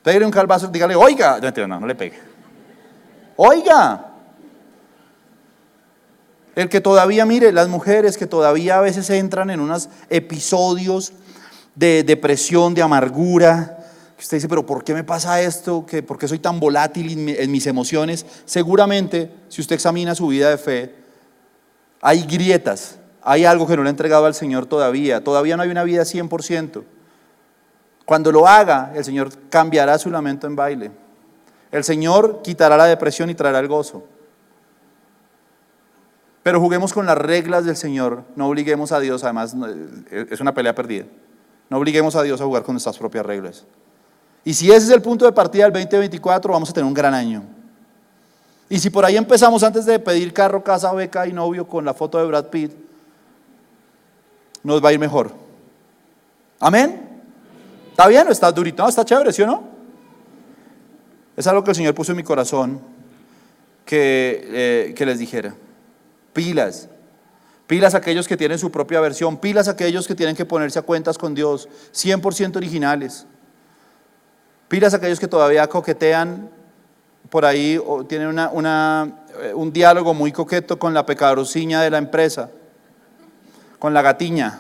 [0.03, 1.39] Pégale un calvazo, dígale, oiga.
[1.41, 2.19] No, no, no le pegue.
[3.37, 4.07] Oiga.
[6.57, 11.13] El que todavía, mire, las mujeres que todavía a veces entran en unos episodios
[11.75, 13.79] de depresión, de amargura,
[14.19, 15.87] usted dice, pero ¿por qué me pasa esto?
[16.07, 18.27] ¿Por qué soy tan volátil en mis emociones?
[18.45, 20.95] Seguramente, si usted examina su vida de fe,
[22.01, 25.71] hay grietas, hay algo que no le ha entregado al Señor todavía, todavía no hay
[25.71, 26.83] una vida 100%.
[28.05, 30.91] Cuando lo haga, el Señor cambiará su lamento en baile.
[31.71, 34.05] El Señor quitará la depresión y traerá el gozo.
[36.43, 39.55] Pero juguemos con las reglas del Señor, no obliguemos a Dios, además
[40.11, 41.05] es una pelea perdida.
[41.71, 43.65] No obliguemos a Dios a jugar con nuestras propias reglas.
[44.45, 47.15] Y si ese es el punto de partida del 2024, vamos a tener un gran
[47.15, 47.45] año.
[48.69, 51.95] Y si por ahí empezamos antes de pedir carro, casa, beca y novio con la
[51.95, 52.73] foto de Brad Pitt,
[54.63, 55.33] nos va a ir mejor.
[56.59, 57.09] Amén.
[57.91, 58.83] ¿Está bien o está durito?
[58.83, 59.63] No, está chévere, ¿sí o no?
[61.37, 62.81] Es algo que el Señor puso en mi corazón
[63.85, 65.55] que, eh, que les dijera.
[66.33, 66.89] Pilas.
[67.71, 69.37] Pilas aquellos que tienen su propia versión.
[69.37, 71.69] Pilas aquellos que tienen que ponerse a cuentas con Dios.
[71.93, 73.29] 100% originales.
[74.67, 76.51] Pilas aquellos que todavía coquetean
[77.29, 81.99] por ahí o tienen una, eh, un diálogo muy coqueto con la pecadorciña de la
[81.99, 82.51] empresa,
[83.79, 84.59] con la gatiña.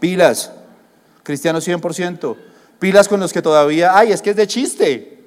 [0.00, 0.52] Pilas,
[1.22, 2.36] cristianos 100%.
[2.78, 5.19] Pilas con los que todavía, ay, es que es de chiste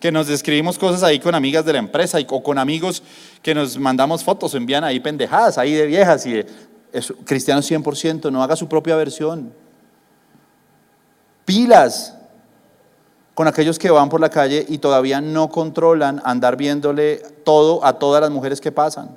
[0.00, 3.02] que nos describimos cosas ahí con amigas de la empresa y, o con amigos
[3.42, 6.46] que nos mandamos fotos, envían ahí pendejadas ahí de viejas y de,
[7.24, 9.52] cristianos 100%, no haga su propia versión.
[11.44, 12.14] Pilas
[13.34, 17.98] con aquellos que van por la calle y todavía no controlan andar viéndole todo a
[17.98, 19.16] todas las mujeres que pasan.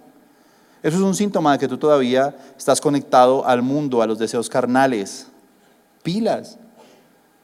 [0.84, 4.50] Eso es un síntoma de que tú todavía estás conectado al mundo, a los deseos
[4.50, 5.28] carnales.
[6.04, 6.58] Pilas.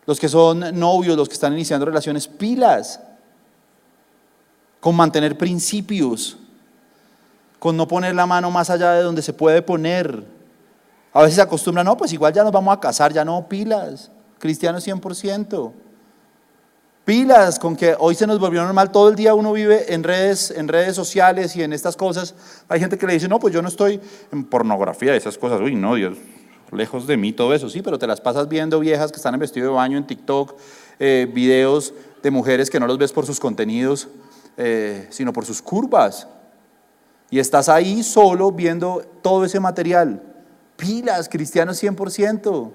[0.05, 2.99] Los que son novios, los que están iniciando relaciones, pilas
[4.85, 6.37] con mantener principios,
[7.57, 10.23] con no poner la mano más allá de donde se puede poner.
[11.11, 14.11] A veces se acostumbra, no, pues igual ya nos vamos a casar, ya no, pilas,
[14.37, 15.71] cristianos 100%.
[17.03, 20.51] Pilas con que hoy se nos volvió normal, todo el día uno vive en redes,
[20.51, 22.35] en redes sociales y en estas cosas.
[22.69, 23.99] Hay gente que le dice, no, pues yo no estoy
[24.31, 26.15] en pornografía, esas cosas, uy, no, Dios,
[26.71, 29.39] lejos de mí todo eso, sí, pero te las pasas viendo viejas que están en
[29.39, 30.53] vestido de baño en TikTok,
[30.99, 34.09] eh, videos de mujeres que no los ves por sus contenidos,
[34.57, 36.27] eh, sino por sus curvas.
[37.29, 40.21] Y estás ahí solo viendo todo ese material.
[40.77, 42.71] Pilas, cristianos 100%.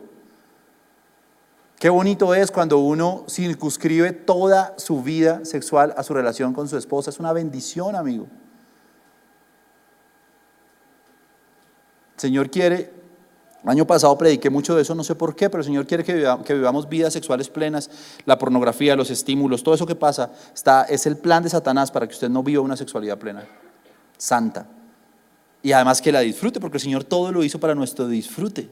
[1.78, 6.76] Qué bonito es cuando uno circunscribe toda su vida sexual a su relación con su
[6.76, 7.08] esposa.
[7.08, 8.26] Es una bendición, amigo.
[12.16, 12.99] El Señor quiere
[13.64, 16.54] año pasado prediqué mucho de eso, no sé por qué, pero el Señor quiere que,
[16.54, 17.90] vivamos vidas sexuales plenas,
[18.24, 22.06] la pornografía, los estímulos, todo eso que pasa, está, es el plan de Satanás para
[22.06, 23.46] que usted no viva una sexualidad plena,
[24.16, 24.66] santa.
[25.62, 28.70] y además que la disfrute, porque el Señor todo lo hizo para nuestro disfrute.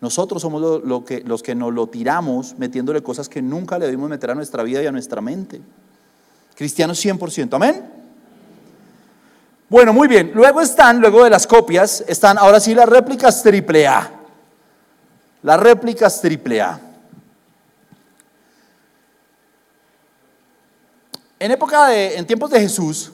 [0.00, 4.34] Nosotros somos los que nos lo tiramos metiéndole cosas que nunca le debimos meter a
[4.34, 5.60] nuestra vida y a nuestra mente.
[6.54, 7.97] Cristianos 100%, amén.
[9.68, 10.32] Bueno, muy bien.
[10.34, 14.10] Luego están, luego de las copias, están ahora sí las réplicas triple A.
[15.42, 16.80] Las réplicas triple A.
[21.38, 23.12] En época de, en tiempos de Jesús,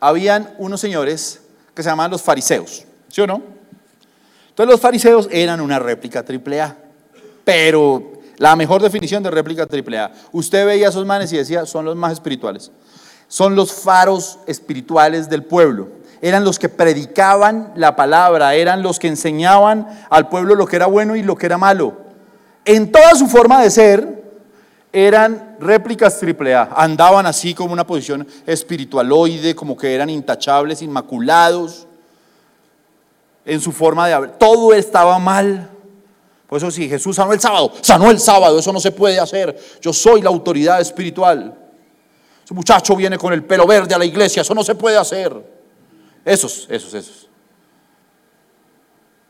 [0.00, 1.40] habían unos señores
[1.74, 3.42] que se llamaban los fariseos, ¿sí o no?
[4.48, 6.76] Entonces los fariseos eran una réplica triple A,
[7.44, 11.66] pero la mejor definición de réplica triple A, usted veía a esos manes y decía,
[11.66, 12.72] son los más espirituales,
[13.30, 15.88] son los faros espirituales del pueblo,
[16.20, 20.86] eran los que predicaban la palabra, eran los que enseñaban al pueblo lo que era
[20.86, 21.96] bueno y lo que era malo.
[22.64, 24.24] En toda su forma de ser,
[24.92, 31.86] eran réplicas triple A, andaban así como una posición espiritualoide, como que eran intachables, inmaculados,
[33.44, 35.70] en su forma de hablar, todo estaba mal.
[36.48, 39.56] Por eso si Jesús sanó el sábado, sanó el sábado, eso no se puede hacer,
[39.80, 41.59] yo soy la autoridad espiritual.
[42.50, 45.32] Ese muchacho viene con el pelo verde a la iglesia, eso no se puede hacer.
[46.24, 47.28] Esos, esos, esos.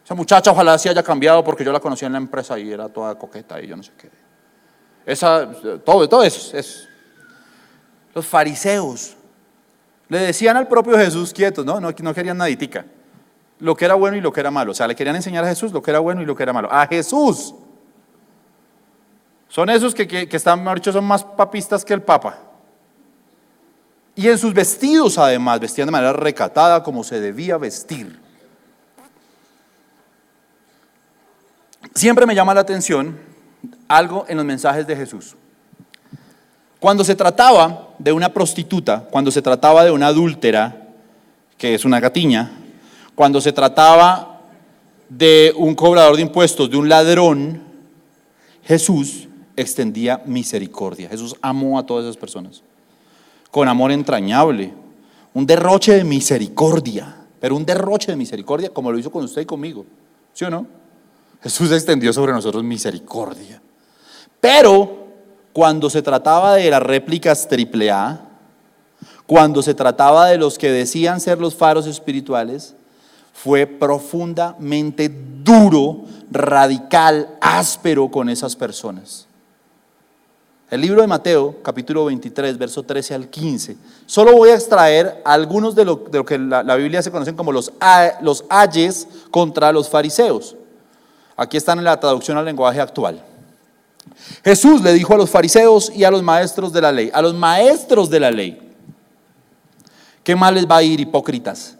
[0.02, 2.88] Esa muchacha ojalá se haya cambiado porque yo la conocí en la empresa y era
[2.88, 4.08] toda coqueta y yo no sé qué.
[5.04, 5.46] Esa,
[5.84, 6.56] todo, todo eso,
[8.14, 9.14] Los fariseos
[10.08, 11.78] le decían al propio Jesús quietos, ¿no?
[11.78, 12.86] No, querían naditica.
[13.58, 14.72] Lo que era bueno y lo que era malo.
[14.72, 16.54] O sea, le querían enseñar a Jesús lo que era bueno y lo que era
[16.54, 16.72] malo.
[16.72, 17.54] A Jesús.
[19.46, 22.46] Son esos que, que, están, mejor son más papistas que el Papa.
[24.20, 28.20] Y en sus vestidos, además, vestían de manera recatada como se debía vestir.
[31.94, 33.18] Siempre me llama la atención
[33.88, 35.36] algo en los mensajes de Jesús.
[36.78, 40.88] Cuando se trataba de una prostituta, cuando se trataba de una adúltera,
[41.56, 42.52] que es una gatiña,
[43.14, 44.42] cuando se trataba
[45.08, 47.62] de un cobrador de impuestos, de un ladrón,
[48.64, 51.08] Jesús extendía misericordia.
[51.08, 52.62] Jesús amó a todas esas personas
[53.50, 54.72] con amor entrañable,
[55.34, 59.46] un derroche de misericordia, pero un derroche de misericordia como lo hizo con usted y
[59.46, 59.84] conmigo,
[60.32, 60.66] ¿sí o no?
[61.42, 63.62] Jesús extendió sobre nosotros misericordia.
[64.40, 65.06] Pero
[65.52, 68.20] cuando se trataba de las réplicas triple A,
[69.26, 72.74] cuando se trataba de los que decían ser los faros espirituales,
[73.32, 75.10] fue profundamente
[75.42, 79.26] duro, radical, áspero con esas personas.
[80.70, 83.76] El libro de Mateo, capítulo 23, verso 13 al 15.
[84.06, 87.72] Solo voy a extraer algunos de lo, que la, Biblia se conocen como los,
[88.20, 90.54] los ayes contra los fariseos.
[91.36, 93.20] Aquí están en la traducción al lenguaje actual.
[94.44, 97.34] Jesús le dijo a los fariseos y a los maestros de la ley, a los
[97.34, 98.60] maestros de la ley,
[100.22, 101.76] ¿qué mal les va a ir hipócritas?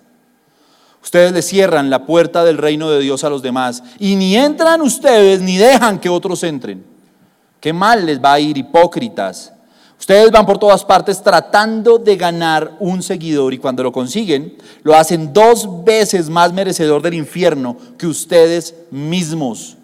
[1.01, 4.81] Ustedes le cierran la puerta del reino de Dios a los demás y ni entran
[4.81, 6.90] ustedes ni dejan que otros entren.
[7.61, 9.53] ¿Qué mal les va a ir hipócritas?
[9.99, 14.95] Ustedes van por todas partes tratando de ganar un seguidor y cuando lo consiguen, lo
[14.95, 19.77] hacen dos veces más merecedor del infierno que ustedes mismos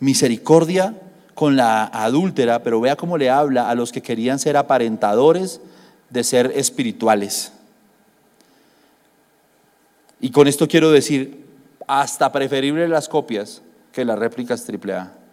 [0.00, 0.94] misericordia
[1.32, 5.62] con la adúltera, pero vea cómo le habla a los que querían ser aparentadores
[6.10, 7.52] de ser espirituales.
[10.20, 11.46] Y con esto quiero decir,
[11.86, 15.23] hasta preferible las copias que las réplicas AAA.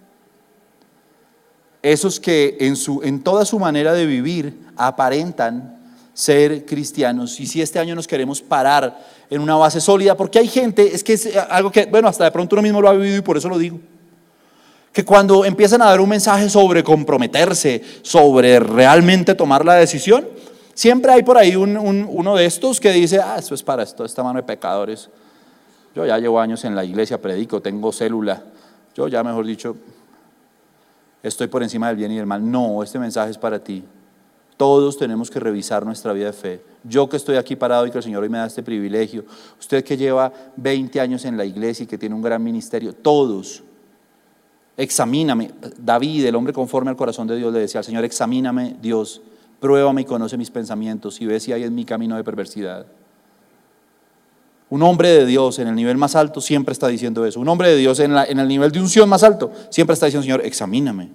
[1.82, 5.80] Esos que en, su, en toda su manera de vivir aparentan
[6.14, 7.40] ser cristianos.
[7.40, 11.04] Y si este año nos queremos parar en una base sólida, porque hay gente, es
[11.04, 13.38] que es algo que, bueno, hasta de pronto uno mismo lo ha vivido y por
[13.38, 13.80] eso lo digo
[14.92, 20.28] que cuando empiezan a dar un mensaje sobre comprometerse, sobre realmente tomar la decisión,
[20.74, 24.22] siempre hay por ahí uno de estos que dice, ah, eso es para esto, esta
[24.24, 25.10] mano de pecadores.
[25.96, 28.44] Yo ya llevo años en la iglesia, predico, tengo célula.
[28.96, 29.76] Yo ya, mejor dicho,
[31.24, 32.50] estoy por encima del bien y del mal.
[32.50, 33.84] No, este mensaje es para ti.
[34.58, 36.62] Todos tenemos que revisar nuestra vida de fe.
[36.84, 39.26] Yo que estoy aquí parado y que el Señor hoy me da este privilegio,
[39.60, 43.64] usted que lleva 20 años en la iglesia y que tiene un gran ministerio, todos
[44.78, 45.52] examíname.
[45.78, 49.22] David, el hombre conforme al corazón de Dios, le decía al Señor, examíname Dios,
[49.60, 52.86] pruébame y conoce mis pensamientos y ve si hay en mi camino de perversidad.
[54.72, 57.42] Un hombre de Dios en el nivel más alto siempre está diciendo eso.
[57.42, 60.46] Un hombre de Dios en, el nivel de unción más alto siempre está diciendo, Señor,
[60.46, 61.10] examíname.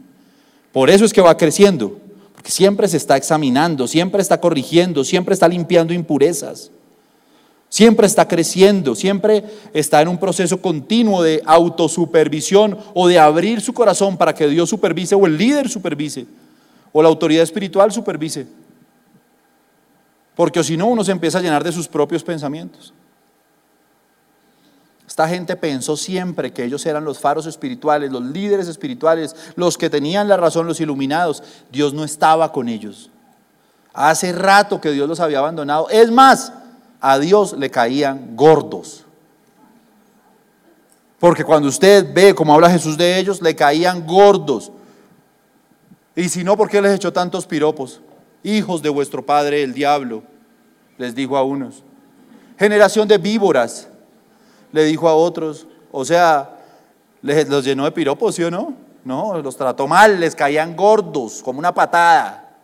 [0.72, 1.96] Por eso es que va creciendo,
[2.34, 6.70] porque siempre se está examinando, siempre está corrigiendo, siempre está limpiando impurezas.
[7.70, 9.42] Siempre está creciendo, siempre
[9.72, 14.68] está en un proceso continuo de autosupervisión o de abrir su corazón para que Dios
[14.68, 16.26] supervise o el líder supervise
[16.92, 18.46] o la autoridad espiritual supervise.
[20.34, 22.92] Porque si no, uno se empieza a llenar de sus propios pensamientos.
[25.16, 29.88] Esta gente pensó siempre que ellos eran los faros espirituales, los líderes espirituales, los que
[29.88, 31.42] tenían la razón, los iluminados.
[31.72, 33.10] Dios no estaba con ellos.
[33.94, 35.88] Hace rato que Dios los había abandonado.
[35.88, 36.52] Es más,
[37.00, 39.06] a Dios le caían gordos.
[41.18, 44.70] Porque cuando usted ve cómo habla Jesús de ellos, le caían gordos.
[46.14, 48.02] Y si no, ¿por qué les echó tantos piropos?
[48.42, 50.24] Hijos de vuestro padre el diablo,
[50.98, 51.84] les dijo a unos.
[52.58, 53.88] Generación de víboras,
[54.72, 55.66] le dijo a otros.
[55.92, 56.56] O sea,
[57.22, 58.74] les los llenó de piropos, ¿sí o no?
[59.04, 62.56] No, los trató mal, les caían gordos, como una patada.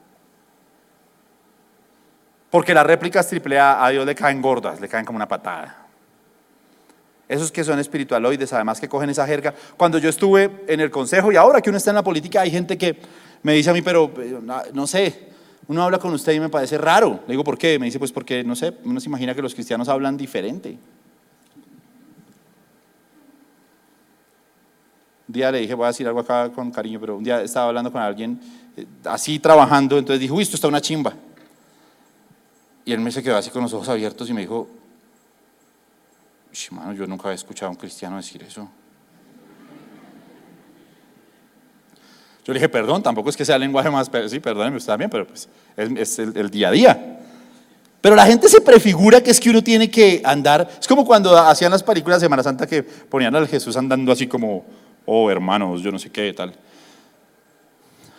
[2.51, 5.87] Porque las réplicas triple A a Dios le caen gordas, le caen como una patada.
[7.29, 9.55] Esos que son espiritualoides, además que cogen esa jerga.
[9.77, 12.51] Cuando yo estuve en el consejo y ahora que uno está en la política, hay
[12.51, 12.99] gente que
[13.43, 14.39] me dice a mí, pero eh,
[14.75, 15.31] no sé,
[15.69, 17.21] uno habla con usted y me parece raro.
[17.27, 17.79] Le digo, ¿por qué?
[17.79, 20.77] Me dice, pues porque, no sé, uno se imagina que los cristianos hablan diferente.
[25.33, 27.69] Un día le dije, voy a decir algo acá con cariño, pero un día estaba
[27.69, 28.39] hablando con alguien
[28.77, 31.15] eh, así trabajando, entonces dijo, uy, esto está una chimba.
[32.85, 34.69] Y él me se quedó así con los ojos abiertos y me dijo,
[36.73, 38.69] mano, yo nunca había escuchado a un cristiano decir eso.
[42.45, 45.09] Yo le dije, perdón, tampoco es que sea el lenguaje más, sí, perdóneme usted también,
[45.09, 47.21] pero pues es, el, día a día.
[48.03, 51.35] Pero la gente se prefigura que es que uno tiene que andar, es como cuando
[51.39, 54.67] hacían las películas de Semana Santa que ponían al Jesús andando así como,
[55.13, 56.55] oh hermanos, yo no sé qué, tal.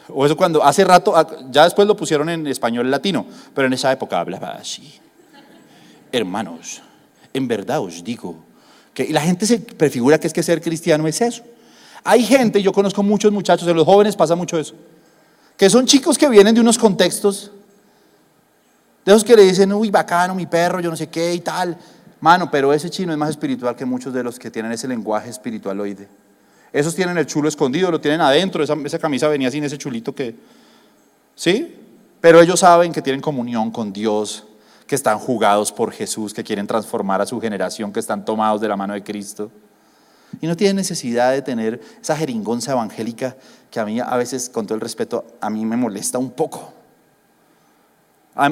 [0.10, 3.26] O eso cuando hace rato, ah, ya después lo pusieron en español latino,
[3.56, 5.00] pero en esa época hablaba así.
[6.12, 6.82] Hermanos,
[7.34, 8.36] en verdad os digo
[8.94, 11.44] que la gente se prefigura que es que ser cristiano es eso.
[12.04, 14.76] Hay gente, yo conozco muchos muchachos, en los jóvenes pasa mucho eso,
[15.58, 17.52] que son chicos que vienen de unos contextos,
[19.06, 21.78] de esos que le dicen, uy, bacano, mi perro, yo no sé qué y tal.
[22.22, 25.30] Mano, pero ese chino es más espiritual que muchos de los que tienen ese lenguaje
[25.30, 26.08] espiritualoide.
[26.74, 30.14] Esos tienen el chulo escondido, lo tienen adentro, esa, esa camisa venía sin ese chulito
[30.14, 30.36] que...
[31.36, 31.80] ¿Sí?
[32.20, 34.46] Pero ellos saben que tienen comunión con Dios,
[34.88, 38.68] que están jugados por Jesús, que quieren transformar a su generación, que están tomados de
[38.68, 39.52] la mano de Cristo.
[40.42, 43.36] Y no tienen necesidad de tener esa jeringonza evangélica
[43.70, 46.74] que a mí a veces, con todo el respeto, a mí me molesta un poco.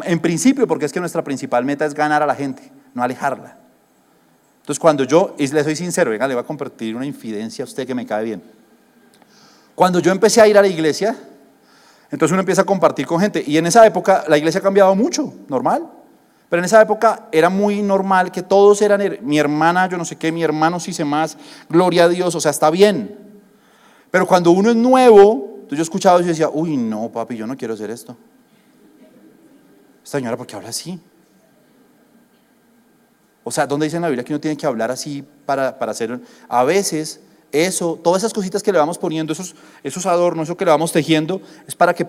[0.04, 3.58] En principio, porque es que nuestra principal meta es ganar a la gente, no alejarla.
[4.62, 7.68] Entonces, cuando yo, y le soy sincero, venga, le voy a compartir una infidencia a
[7.68, 8.44] usted que me cae bien.
[9.76, 11.18] Cuando yo empecé a ir a la iglesia,
[12.12, 13.44] entonces uno empieza a compartir con gente.
[13.46, 15.90] Y en esa época la iglesia ha cambiado mucho, normal.
[16.50, 20.18] Pero en esa época era muy normal que todos eran, mi hermana, yo no sé
[20.18, 21.38] qué, mi hermano sí sé más,
[21.70, 23.18] gloria a Dios, o sea, está bien.
[24.12, 27.74] Pero cuando uno es nuevo, yo escuchaba y decía, uy, no, papi, yo no quiero
[27.74, 28.18] hacer esto.
[30.04, 31.00] Esta señora, ¿por qué habla así?
[33.44, 35.92] O sea, ¿dónde dice en la Biblia que uno tiene que hablar así para, para
[35.92, 36.20] hacer?
[36.48, 37.22] A veces
[37.52, 40.92] eso, todas esas cositas que le vamos poniendo, esos, esos adornos, eso que le vamos
[40.92, 42.08] tejiendo, es para que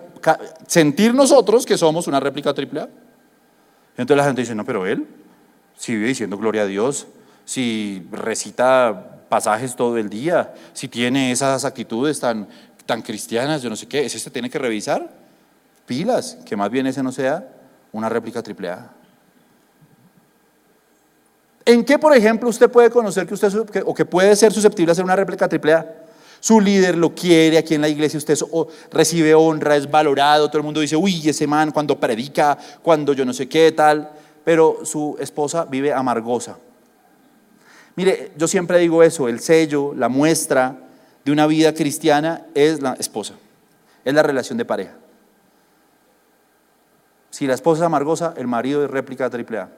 [0.66, 2.88] sentir nosotros que somos una réplica triple A.
[3.96, 5.06] Entonces la gente dice, no, pero él,
[5.76, 7.06] si vive diciendo gloria a Dios,
[7.44, 12.48] si recita pasajes todo el día, si tiene esas actitudes tan,
[12.86, 15.10] tan cristianas, yo no sé qué, ¿ese se tiene que revisar?
[15.86, 17.48] Pilas, que más bien ese no sea
[17.90, 18.70] una réplica triple.
[21.64, 23.52] ¿En qué, por ejemplo, usted puede conocer que usted
[23.84, 26.02] o que puede ser susceptible a ser una réplica triple A?
[26.40, 28.36] Su líder lo quiere, aquí en la iglesia usted
[28.90, 33.24] recibe honra, es valorado, todo el mundo dice, uy, ese man cuando predica, cuando yo
[33.24, 34.10] no sé qué tal,
[34.42, 36.58] pero su esposa vive amargosa.
[37.94, 40.80] Mire, yo siempre digo eso, el sello, la muestra
[41.24, 43.34] de una vida cristiana es la esposa,
[44.04, 44.94] es la relación de pareja.
[47.30, 49.68] Si la esposa es amargosa, el marido es réplica triple A.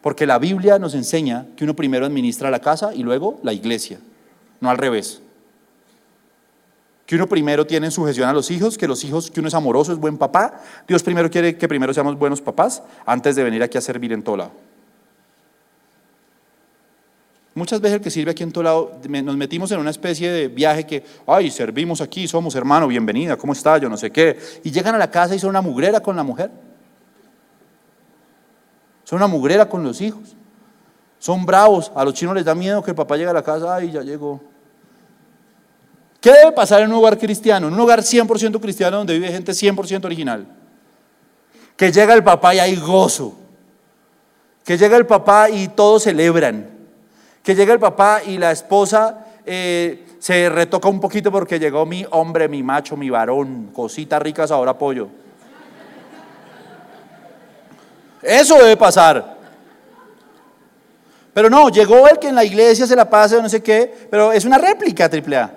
[0.00, 3.98] Porque la Biblia nos enseña que uno primero administra la casa y luego la iglesia,
[4.60, 5.20] no al revés.
[7.04, 9.54] Que uno primero tiene en sujeción a los hijos, que los hijos, que uno es
[9.54, 10.60] amoroso, es buen papá.
[10.86, 14.22] Dios primero quiere que primero seamos buenos papás antes de venir aquí a servir en
[14.22, 14.52] todo lado.
[17.58, 20.46] Muchas veces el que sirve aquí en todo lado, nos metimos en una especie de
[20.46, 23.78] viaje que, ay, servimos aquí, somos hermano, bienvenida, ¿cómo está?
[23.78, 24.38] Yo no sé qué.
[24.62, 26.52] Y llegan a la casa y son una mugrera con la mujer.
[29.08, 30.36] Son una mugrera con los hijos.
[31.18, 31.90] Son bravos.
[31.94, 34.02] A los chinos les da miedo que el papá llegue a la casa, ay, ya
[34.02, 34.38] llegó.
[36.20, 37.68] ¿Qué debe pasar en un hogar cristiano?
[37.68, 40.46] En un hogar 100% cristiano donde vive gente 100% original.
[41.74, 43.32] Que llega el papá y hay gozo.
[44.62, 46.68] Que llega el papá y todos celebran.
[47.42, 52.04] Que llega el papá y la esposa eh, se retoca un poquito porque llegó mi
[52.10, 53.70] hombre, mi macho, mi varón.
[53.72, 55.08] Cositas ricas, ahora pollo.
[58.28, 59.38] Eso debe pasar.
[61.32, 64.08] Pero no, llegó el que en la iglesia se la pase o no sé qué,
[64.10, 65.54] pero es una réplica triple A.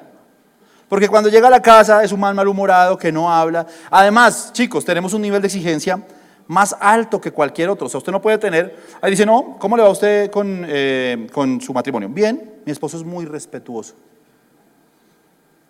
[0.87, 3.65] Porque cuando llega a la casa es un mal malhumorado que no habla.
[3.89, 6.01] Además, chicos, tenemos un nivel de exigencia
[6.47, 7.87] más alto que cualquier otro.
[7.87, 10.65] O sea, usted no puede tener, ahí dice, no, ¿cómo le va a usted con,
[10.67, 12.09] eh, con su matrimonio?
[12.09, 13.95] Bien, mi esposo es muy respetuoso.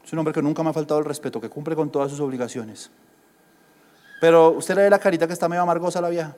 [0.03, 2.19] Es un hombre que nunca me ha faltado el respeto, que cumple con todas sus
[2.19, 2.91] obligaciones.
[4.19, 6.35] Pero usted le ve la carita que está medio amargosa la vieja.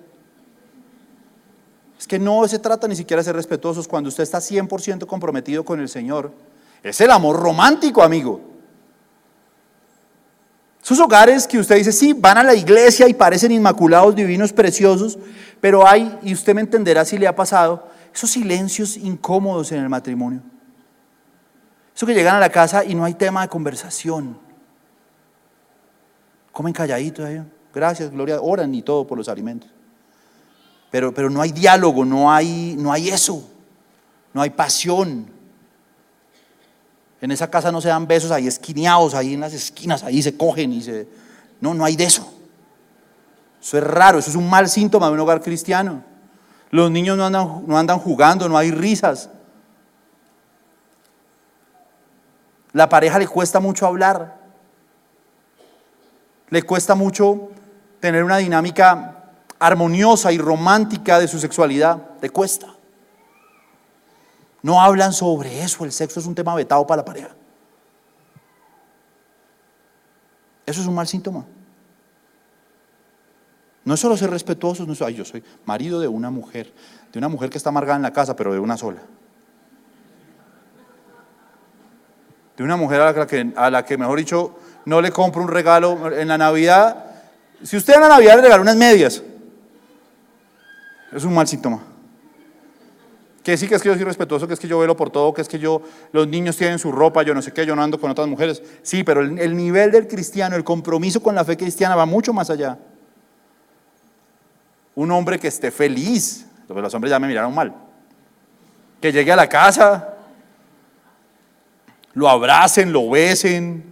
[2.00, 5.64] Es que no se trata ni siquiera de ser respetuosos cuando usted está 100% comprometido
[5.64, 6.32] con el Señor.
[6.82, 8.42] Es el amor romántico, amigo.
[10.84, 15.18] Esos hogares que usted dice, sí, van a la iglesia y parecen inmaculados, divinos, preciosos,
[15.62, 19.88] pero hay, y usted me entenderá si le ha pasado, esos silencios incómodos en el
[19.88, 20.42] matrimonio.
[21.96, 24.38] Eso que llegan a la casa y no hay tema de conversación.
[26.52, 27.44] Comen calladitos, ¿eh?
[27.74, 29.70] gracias, gloria, oran y todo por los alimentos.
[30.94, 33.44] Pero, pero no hay diálogo, no hay, no hay eso,
[34.32, 35.26] no hay pasión.
[37.20, 40.38] En esa casa no se dan besos ahí esquineados, ahí en las esquinas, ahí se
[40.38, 41.08] cogen y se...
[41.60, 42.32] No, no hay de eso.
[43.60, 46.04] Eso es raro, eso es un mal síntoma de un hogar cristiano.
[46.70, 49.32] Los niños no andan, no andan jugando, no hay risas.
[52.72, 54.38] La pareja le cuesta mucho hablar.
[56.50, 57.50] Le cuesta mucho
[58.00, 59.13] tener una dinámica
[59.64, 61.98] armoniosa y romántica de su sexualidad.
[62.22, 62.68] Le cuesta.
[64.62, 65.86] No hablan sobre eso.
[65.86, 67.30] El sexo es un tema vetado para la pareja.
[70.66, 71.46] Eso es un mal síntoma.
[73.86, 76.74] No es solo ser respetuosos, no es, ay, yo soy marido de una mujer,
[77.12, 79.02] de una mujer que está amargada en la casa, pero de una sola.
[82.56, 85.50] De una mujer a la que, a la que mejor dicho, no le compro un
[85.50, 87.06] regalo en la Navidad.
[87.62, 89.22] Si usted en la Navidad le regala unas medias,
[91.16, 91.82] es un mal síntoma.
[93.44, 95.34] Que sí que es que yo soy respetuoso, que es que yo velo por todo,
[95.34, 95.82] que es que yo,
[96.14, 98.64] los niños tienen su ropa, yo no sé qué, yo no ando con otras mujeres.
[98.84, 102.32] Sí, pero el, el nivel del cristiano, el compromiso con la fe cristiana va mucho
[102.32, 102.80] más allá.
[104.96, 107.74] Un hombre que esté feliz, los hombres ya me miraron mal,
[109.02, 110.14] que llegue a la casa,
[112.14, 113.92] lo abracen, lo besen,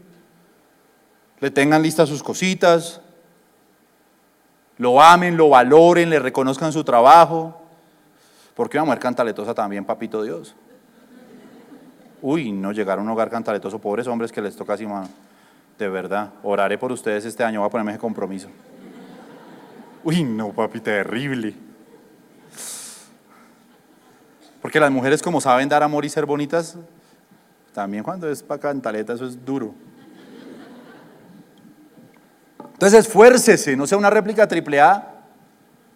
[1.41, 3.01] le tengan listas sus cositas,
[4.82, 7.55] lo amen, lo valoren, le reconozcan su trabajo.
[8.55, 10.55] Porque una mujer cantaletosa también, papito Dios.
[12.19, 14.88] Uy, no llegar a un hogar cantaletoso, pobres hombres que les toca así.
[15.77, 18.47] De verdad, oraré por ustedes este año, voy a ponerme ese compromiso.
[20.03, 21.53] Uy, no, papi, terrible.
[24.63, 26.75] Porque las mujeres, como saben dar amor y ser bonitas,
[27.71, 29.75] también cuando es para cantaleta, eso es duro.
[32.82, 35.07] Entonces esfuércese, no sea una réplica triple A,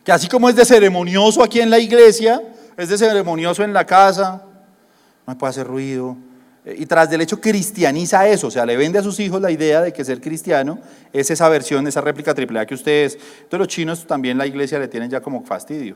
[0.04, 2.40] que así como es de ceremonioso aquí en la iglesia,
[2.78, 4.44] es de ceremonioso en la casa,
[5.26, 6.16] no puede hacer ruido.
[6.64, 9.50] Eh, y tras del hecho cristianiza eso, o sea, le vende a sus hijos la
[9.50, 10.78] idea de que ser cristiano
[11.12, 13.16] es esa versión, esa réplica triple A que ustedes.
[13.16, 15.96] Entonces los chinos también la iglesia le tienen ya como fastidio.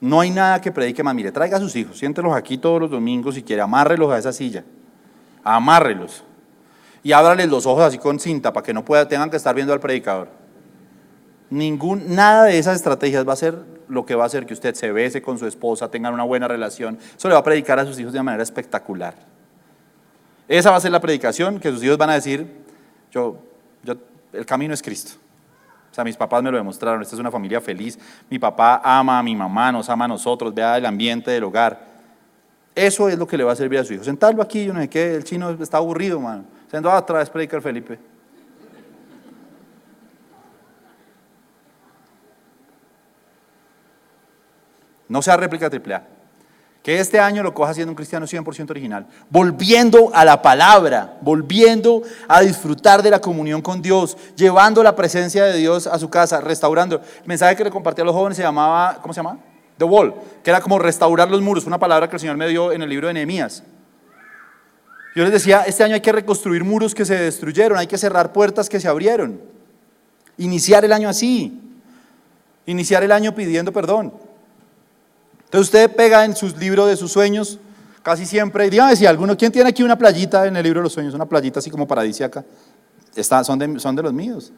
[0.00, 1.14] No hay nada que predique más.
[1.14, 4.32] Mire, traiga a sus hijos, siéntelos aquí todos los domingos si quiere, amárrelos a esa
[4.32, 4.64] silla.
[5.44, 6.24] Amárrelos
[7.02, 9.72] y ábrales los ojos así con cinta para que no pueda, tengan que estar viendo
[9.72, 10.28] al predicador.
[11.48, 14.74] Ningún, nada de esas estrategias va a ser lo que va a hacer que usted
[14.74, 16.98] se bese con su esposa, tengan una buena relación.
[17.16, 19.14] Eso le va a predicar a sus hijos de manera espectacular.
[20.46, 22.46] Esa va a ser la predicación que sus hijos van a decir,
[23.10, 23.38] yo,
[23.82, 23.94] yo,
[24.32, 25.12] el camino es Cristo.
[25.90, 27.98] O sea, mis papás me lo demostraron, esta es una familia feliz.
[28.28, 31.90] Mi papá ama a mi mamá, nos ama a nosotros, vea el ambiente del hogar.
[32.74, 34.06] Eso es lo que le va a servir a sus hijos.
[34.06, 36.44] Sentarlo aquí, yo no sé qué, el chino está aburrido, mano.
[36.72, 37.98] Otra vez predicar Felipe.
[45.08, 46.06] No sea réplica triple A.
[46.84, 49.06] Que este año lo coja siendo un cristiano 100% original.
[49.28, 55.44] Volviendo a la palabra, volviendo a disfrutar de la comunión con Dios, llevando la presencia
[55.44, 57.02] de Dios a su casa, restaurando.
[57.22, 59.38] El mensaje que le compartí a los jóvenes se llamaba, ¿cómo se llama?
[59.76, 60.14] The Wall,
[60.44, 62.88] que era como restaurar los muros, una palabra que el Señor me dio en el
[62.88, 63.64] libro de Nehemías.
[65.14, 68.32] Yo les decía, este año hay que reconstruir muros que se destruyeron, hay que cerrar
[68.32, 69.40] puertas que se abrieron.
[70.38, 71.58] Iniciar el año así.
[72.66, 74.12] Iniciar el año pidiendo perdón.
[75.44, 77.58] Entonces usted pega en sus libros de sus sueños,
[78.04, 80.92] casi siempre, dígame si alguno, ¿quién tiene aquí una playita en el libro de los
[80.92, 81.12] sueños?
[81.12, 82.44] Una playita así como paradisíaca.
[83.16, 84.52] Está, son, de, son de los míos.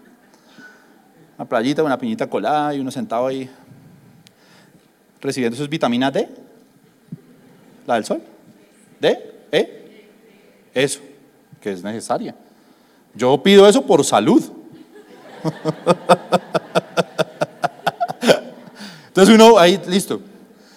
[1.38, 3.48] Una playita, una piñita colada y uno sentado ahí
[5.22, 6.28] recibiendo sus vitaminas D.
[7.86, 8.22] La del sol.
[9.00, 9.81] D, E.
[10.74, 11.00] Eso,
[11.60, 12.34] que es necesaria.
[13.14, 14.42] Yo pido eso por salud.
[19.08, 20.22] Entonces uno, ahí, listo.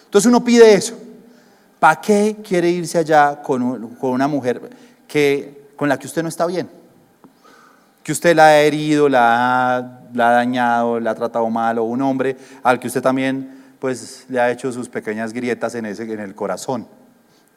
[0.05, 0.97] Entonces uno pide eso.
[1.79, 4.69] ¿Para qué quiere irse allá con, con una mujer
[5.07, 6.69] que, con la que usted no está bien?
[8.03, 11.85] Que usted la ha herido, la ha, la ha dañado, la ha tratado mal, o
[11.85, 16.03] un hombre al que usted también pues, le ha hecho sus pequeñas grietas en, ese,
[16.03, 16.87] en el corazón,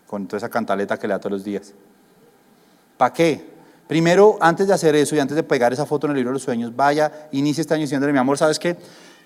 [0.07, 1.75] con toda esa cantaleta que le da todos los días.
[2.99, 3.49] ¿Para qué?
[3.87, 6.35] Primero, antes de hacer eso y antes de pegar esa foto en el libro de
[6.35, 8.77] los sueños, vaya, inicie este año diciéndole, mi amor, ¿sabes qué?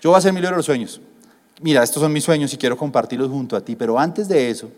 [0.01, 1.01] Yo voy a hacer mi libro de los sueños.
[1.61, 4.71] Mira, estos son mis sueños y quiero compartirlos junto a ti, pero antes de eso,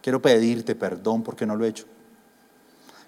[0.00, 1.86] quiero pedirte perdón porque no lo he hecho.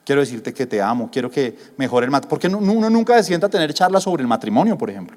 [0.05, 2.31] Quiero decirte que te amo, quiero que mejore el matrimonio.
[2.31, 5.17] Porque uno nunca se sienta a tener charlas sobre el matrimonio, por ejemplo.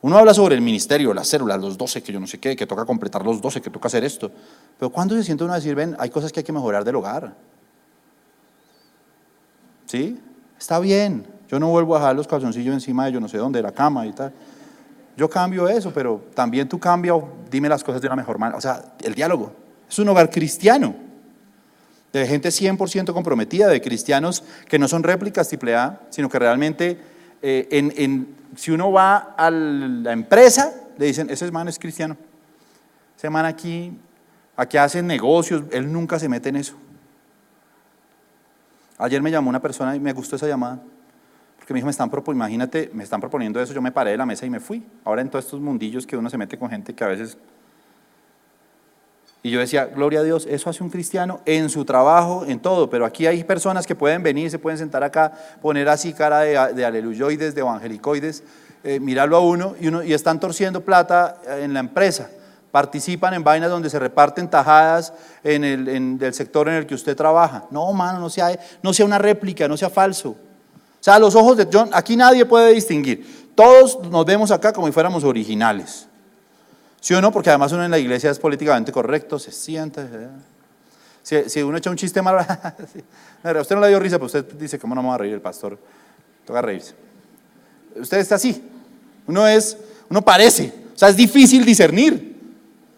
[0.00, 2.66] Uno habla sobre el ministerio, las células, los 12, que yo no sé qué, que
[2.66, 4.32] toca completar los 12, que toca hacer esto.
[4.78, 6.96] Pero cuando se siente uno a decir, ven, hay cosas que hay que mejorar del
[6.96, 7.34] hogar.
[9.92, 10.18] ¿Sí?
[10.58, 11.26] Está bien.
[11.50, 13.72] Yo no vuelvo a dejar los calzoncillos encima de yo no sé dónde, de la
[13.72, 14.32] cama y tal.
[15.18, 17.18] Yo cambio eso, pero también tú cambias,
[17.50, 18.56] dime las cosas de una mejor manera.
[18.56, 19.52] O sea, el diálogo.
[19.86, 20.94] Es un hogar cristiano,
[22.10, 26.98] de gente 100% comprometida, de cristianos que no son réplicas triple A, sino que realmente,
[27.42, 32.16] eh, en, si uno va a la empresa, le dicen, ese man es cristiano.
[33.18, 33.92] Ese man aquí,
[34.56, 36.76] aquí hace negocios, él nunca se mete en eso.
[39.02, 40.80] Ayer me llamó una persona y me gustó esa llamada.
[41.58, 44.24] Porque me dijo, me están imagínate, me están proponiendo eso, yo me paré de la
[44.24, 44.86] mesa y me fui.
[45.04, 47.36] Ahora en todos estos mundillos que uno se mete con gente que a veces...
[49.42, 52.88] Y yo decía, gloria a Dios, eso hace un cristiano en su trabajo, en todo,
[52.90, 56.74] pero aquí hay personas que pueden venir, se pueden sentar acá, poner así cara de,
[56.74, 58.44] de aleluyoides, de evangelicoides,
[58.84, 62.30] eh, mirarlo a uno y, uno y están torciendo plata en la empresa
[62.72, 65.12] participan en vainas donde se reparten tajadas
[65.44, 67.66] en el del sector en el que usted trabaja.
[67.70, 70.30] No, mano, no sea, no sea una réplica, no sea falso.
[70.30, 73.52] O sea, los ojos de John, aquí nadie puede distinguir.
[73.54, 76.08] Todos nos vemos acá como si fuéramos originales.
[77.00, 77.30] ¿Sí o no?
[77.30, 80.08] Porque además uno en la iglesia es políticamente correcto, se sienta.
[81.22, 82.40] Si, si uno echa un chiste malo,
[83.60, 85.40] usted no le dio risa, pero usted dice, ¿cómo no me va a reír el
[85.42, 85.78] pastor?
[86.46, 86.94] Toca reírse.
[87.96, 88.64] Usted está así.
[89.26, 89.76] Uno es,
[90.08, 90.72] uno parece.
[90.94, 92.31] O sea, es difícil discernir.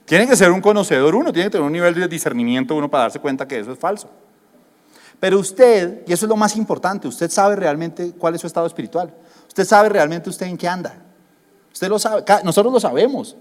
[0.04, 3.04] Tiene que ser un conocedor uno, tiene que tener un nivel de discernimiento uno para
[3.04, 4.10] darse cuenta que eso es falso.
[5.18, 8.66] Pero usted, y eso es lo más importante, usted sabe realmente cuál es su estado
[8.66, 9.14] espiritual.
[9.48, 10.94] Usted sabe realmente usted en qué anda.
[11.72, 13.36] Usted lo sabe, nosotros lo sabemos.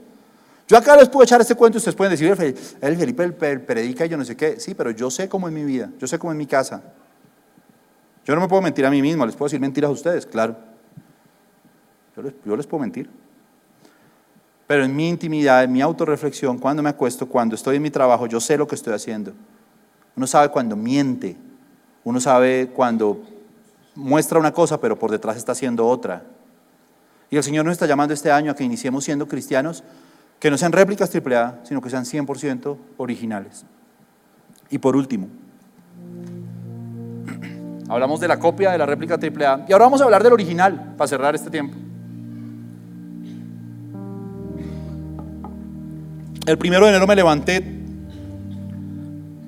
[0.68, 4.05] Yo acá les puedo echar este cuento y ustedes pueden decir, el Felipe el, predica
[4.05, 4.59] y yo no sé qué.
[4.59, 6.82] Sí, pero yo sé cómo es mi vida, yo sé cómo es mi casa.
[8.26, 10.55] Yo no me puedo mentir a mí mismo, les puedo decir mentiras a ustedes, claro.
[12.45, 13.09] yo les puedo mentir.
[14.68, 18.28] Pero en mi intimidad, en mi autorreflexión, cuando me acuesto, cuando estoy en mi trabajo,
[18.28, 19.34] yo sé lo que estoy haciendo.
[20.16, 21.36] Uno sabe cuando miente,
[22.03, 23.22] uno sabe cuando
[23.95, 26.24] muestra una cosa, pero por detrás está haciendo otra.
[27.30, 29.84] Y el Señor nos está llamando este año a que iniciemos siendo cristianos
[30.39, 33.66] que no sean réplicas AAA, sino que sean 100% originales.
[34.70, 35.28] Y por último,
[37.89, 40.95] hablamos de la copia de la réplica AAA y ahora vamos a hablar del original
[40.97, 41.76] para cerrar este tiempo.
[46.46, 47.64] El primero de enero me levanté,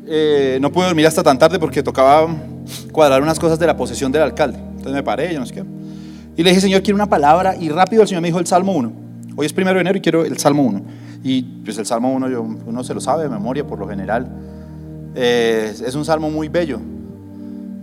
[0.07, 2.27] eh, no pude dormir hasta tan tarde porque tocaba
[2.91, 4.57] cuadrar unas cosas de la posesión del alcalde.
[4.57, 5.63] Entonces me paré, yo no sé qué.
[6.37, 7.55] Y le dije, Señor, quiero una palabra.
[7.57, 8.93] Y rápido el Señor me dijo el Salmo 1.
[9.35, 10.83] Hoy es primero de enero y quiero el Salmo 1.
[11.23, 14.29] Y pues el Salmo 1 yo, uno se lo sabe de memoria por lo general.
[15.15, 16.79] Eh, es un salmo muy bello.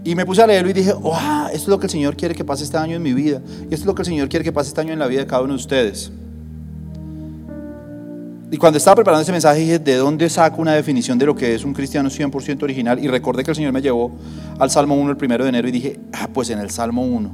[0.04, 2.34] Y me puse a leerlo y dije, wow, esto es lo que el Señor quiere
[2.34, 3.42] que pase este año en mi vida.
[3.70, 5.20] Y esto es lo que el Señor quiere que pase este año en la vida
[5.20, 6.10] de cada uno de ustedes.
[8.52, 11.54] Y cuando estaba preparando ese mensaje dije, ¿de dónde saco una definición de lo que
[11.54, 13.02] es un cristiano 100% original?
[13.02, 14.12] Y recordé que el Señor me llevó
[14.58, 17.32] al Salmo 1 el primero de enero y dije, ah, pues en el Salmo 1.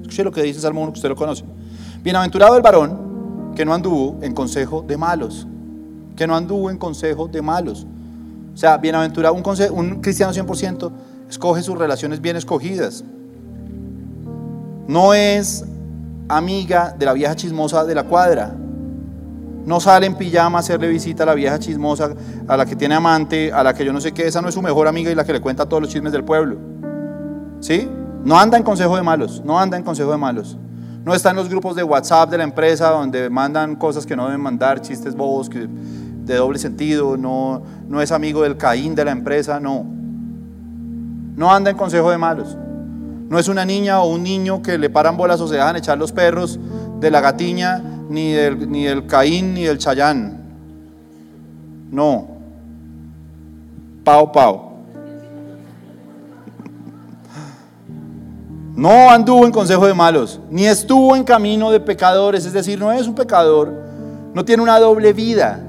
[0.00, 1.44] Escuche lo que dice el Salmo 1, que usted lo conoce.
[2.02, 5.46] Bienaventurado el varón que no anduvo en consejo de malos.
[6.16, 7.86] Que no anduvo en consejo de malos.
[8.52, 10.90] O sea, bienaventurado, un, un cristiano 100%
[11.30, 13.04] escoge sus relaciones bien escogidas.
[14.88, 15.64] No es
[16.26, 18.56] amiga de la vieja chismosa de la cuadra
[19.66, 22.14] no sale en pijama a hacerle visita a la vieja chismosa,
[22.46, 24.54] a la que tiene amante, a la que yo no sé qué, esa no es
[24.54, 26.56] su mejor amiga y la que le cuenta todos los chismes del pueblo.
[27.58, 27.90] ¿Sí?
[28.24, 30.56] No anda en consejo de malos, no anda en consejo de malos.
[31.04, 34.26] No está en los grupos de WhatsApp de la empresa donde mandan cosas que no
[34.26, 39.10] deben mandar, chistes bobos de doble sentido, no, no es amigo del Caín de la
[39.10, 39.84] empresa, no.
[41.34, 42.56] No anda en consejo de malos.
[43.28, 45.98] No es una niña o un niño que le paran bolas o se dejan echar
[45.98, 46.60] los perros
[47.00, 50.40] de la gatiña ni del, ni Caín, ni del Chayán.
[51.90, 52.28] No.
[54.04, 54.66] Pau, pau.
[58.74, 62.92] No anduvo en consejo de malos, ni estuvo en camino de pecadores, es decir, no
[62.92, 63.72] es un pecador,
[64.34, 65.60] no tiene una doble vida.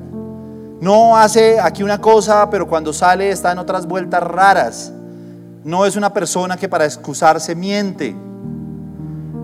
[0.82, 4.92] No hace aquí una cosa, pero cuando sale está en otras vueltas raras.
[5.64, 8.16] No es una persona que para excusarse miente.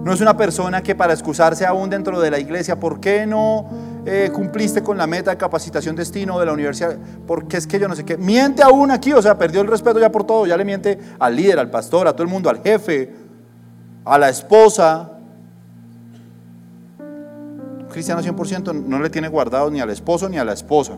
[0.03, 3.69] No es una persona que para excusarse aún dentro de la iglesia, ¿por qué no
[4.05, 6.97] eh, cumpliste con la meta de capacitación destino de la universidad?
[7.25, 8.17] Porque es que yo no sé qué.
[8.17, 11.37] Miente aún aquí, o sea, perdió el respeto ya por todo, ya le miente al
[11.37, 13.13] líder, al pastor, a todo el mundo, al jefe,
[14.03, 15.09] a la esposa.
[16.99, 20.97] Un cristiano 100% no le tiene guardado ni al esposo ni a la esposa.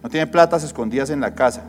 [0.00, 1.62] No tiene platas escondidas en la casa.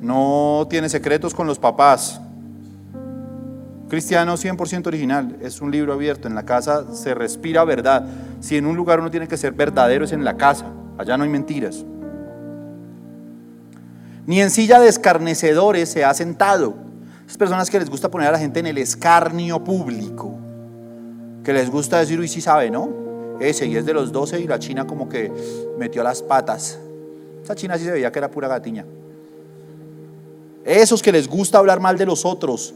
[0.00, 2.20] No tiene secretos con los papás.
[3.88, 6.26] Cristiano 100% original es un libro abierto.
[6.26, 8.06] En la casa se respira verdad.
[8.40, 10.66] Si en un lugar uno tiene que ser verdadero es en la casa.
[10.98, 11.84] Allá no hay mentiras.
[14.26, 16.74] Ni en silla de escarnecedores se ha sentado.
[17.26, 20.38] Esas personas que les gusta poner a la gente en el escarnio público.
[21.42, 23.04] Que les gusta decir, uy, sí sabe, ¿no?
[23.40, 25.30] Ese, y es de los 12 y la china como que
[25.78, 26.78] metió las patas.
[27.42, 28.86] Esa china sí se veía que era pura gatiña.
[30.64, 32.74] Esos que les gusta hablar mal de los otros,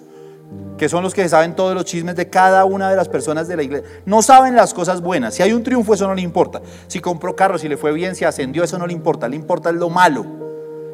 [0.79, 3.57] que son los que saben todos los chismes de cada una de las personas de
[3.57, 3.89] la iglesia.
[4.07, 5.35] No saben las cosas buenas.
[5.35, 6.63] Si hay un triunfo, eso no le importa.
[6.87, 9.29] Si compró carro, si le fue bien, si ascendió, eso no le importa.
[9.29, 10.25] Le importa lo malo.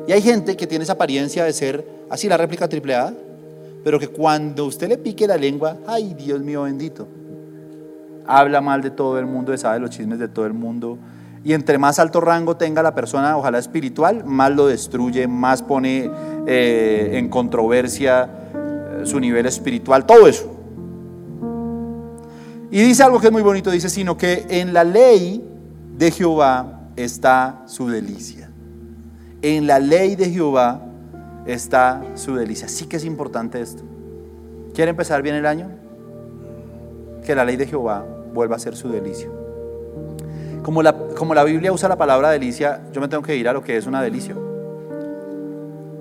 [0.08, 3.14] Y hay gente que tiene esa apariencia de ser así la réplica triple A,
[3.84, 7.06] pero que cuando usted le pique la lengua, ay Dios mío bendito,
[8.26, 10.98] habla mal de todo el mundo, sabe los chismes de todo el mundo.
[11.42, 16.10] Y entre más alto rango tenga la persona, ojalá espiritual, más lo destruye, más pone
[16.46, 18.30] eh, en controversia
[19.06, 20.54] su nivel espiritual, todo eso.
[22.70, 25.44] Y dice algo que es muy bonito, dice, sino que en la ley
[25.96, 28.50] de Jehová está su delicia.
[29.42, 30.82] En la ley de Jehová
[31.46, 32.68] está su delicia.
[32.68, 33.82] Sí que es importante esto.
[34.74, 35.70] ¿Quiere empezar bien el año?
[37.24, 39.28] Que la ley de Jehová vuelva a ser su delicia.
[40.62, 43.52] Como la, como la Biblia usa la palabra delicia, yo me tengo que ir a
[43.52, 44.34] lo que es una delicia.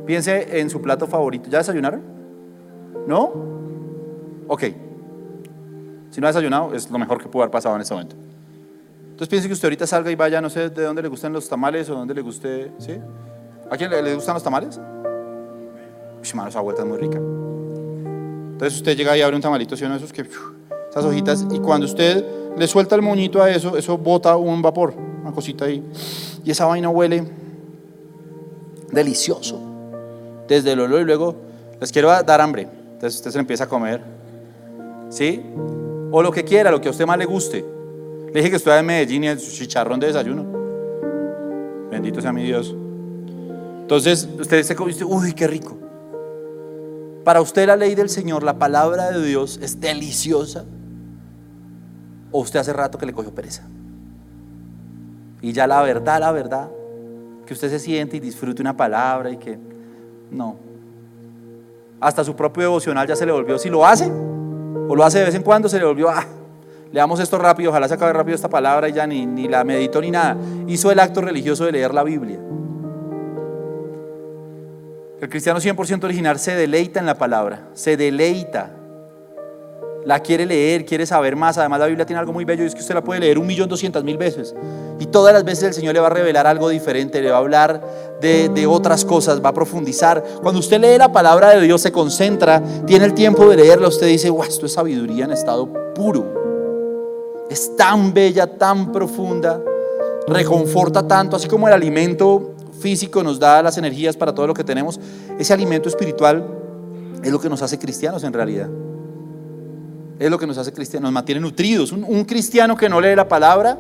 [0.06, 1.50] Piense en su plato favorito.
[1.50, 2.02] ¿Ya desayunaron?
[3.08, 3.32] ¿No?
[4.48, 4.64] Ok.
[6.12, 8.16] Si no ha desayunado, es lo mejor que pudo haber pasado en este momento.
[9.06, 11.48] Entonces piense que usted ahorita salga y vaya, no sé de dónde le gustan los
[11.48, 12.94] tamales o dónde le guste, ¿sí?
[13.70, 14.80] ¿A quién le, gustan los tamales?
[16.22, 17.18] Uy, mano, esa vuelta es muy rica.
[17.18, 19.86] Entonces usted llega y abre un tamalito, ¿sí?
[19.86, 20.28] Uno de esos que
[20.90, 22.26] esas hojitas, y cuando usted
[22.58, 25.84] le suelta el moñito a eso, eso bota un vapor, una cosita ahí,
[26.44, 27.24] y esa vaina huele
[28.92, 29.60] delicioso,
[30.48, 31.36] desde el olor y luego
[31.82, 32.68] les quiero dar hambre,
[33.04, 34.02] entonces usted se empieza a comer,
[35.10, 35.44] ¿sí?
[36.10, 37.66] O lo que quiera, lo que a usted más le guste.
[38.28, 40.46] Le dije que estoy en Medellín y el chicharrón de desayuno.
[41.92, 42.74] Bendito sea mi Dios.
[43.82, 45.78] Entonces usted se come uy, qué rico.
[47.26, 50.64] Para usted la ley del Señor, la palabra de Dios es deliciosa.
[52.32, 53.68] ¿O usted hace rato que le cogió pereza?
[55.42, 56.70] Y ya la verdad, la verdad,
[57.46, 59.60] que usted se siente y disfrute una palabra y que
[60.32, 60.72] no.
[62.00, 64.12] Hasta su propio devocional ya se le volvió, si lo hace,
[64.88, 66.26] o lo hace de vez en cuando, se le volvió, ah,
[66.92, 70.12] leamos esto rápido, ojalá se acabe rápido esta palabra y ya ni, la meditó ni
[70.12, 70.38] nada.
[70.68, 72.40] Hizo el acto religioso de leer la Biblia.
[75.22, 78.72] El cristiano 100% original se deleita en la palabra, se deleita
[80.06, 81.58] la quiere leer, quiere saber más.
[81.58, 83.70] Además, la Biblia tiene algo muy bello es que usted la puede leer un millón
[83.70, 84.56] doscientas mil veces.
[85.00, 87.40] Y todas las veces el Señor le va a revelar algo diferente, le va a
[87.40, 87.82] hablar
[88.22, 90.24] de, otras cosas, va a profundizar.
[90.42, 94.08] Cuando usted lee la palabra de Dios, se concentra, tiene el tiempo de leerla, usted
[94.08, 97.46] dice, wow, esto es sabiduría en estado puro.
[97.50, 99.62] Es tan bella, tan profunda,
[100.28, 104.64] reconforta tanto, así como el alimento físico nos da las energías para todo lo que
[104.64, 105.00] tenemos,
[105.38, 106.46] ese alimento espiritual
[107.22, 108.70] es lo que nos hace cristianos en realidad
[110.20, 111.92] es lo que nos hace cristianos, nos mantiene nutridos.
[111.92, 113.78] Un, cristiano que no lee la palabra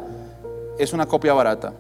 [0.77, 1.73] es una copia barata.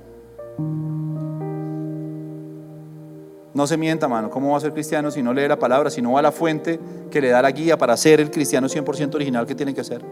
[3.53, 4.29] No se mienta, mano.
[4.29, 6.31] ¿Cómo va a ser cristiano si no lee la palabra, si no va a la
[6.31, 6.79] fuente
[7.11, 10.03] que le da la guía para ser el cristiano 100% original que tiene que ser?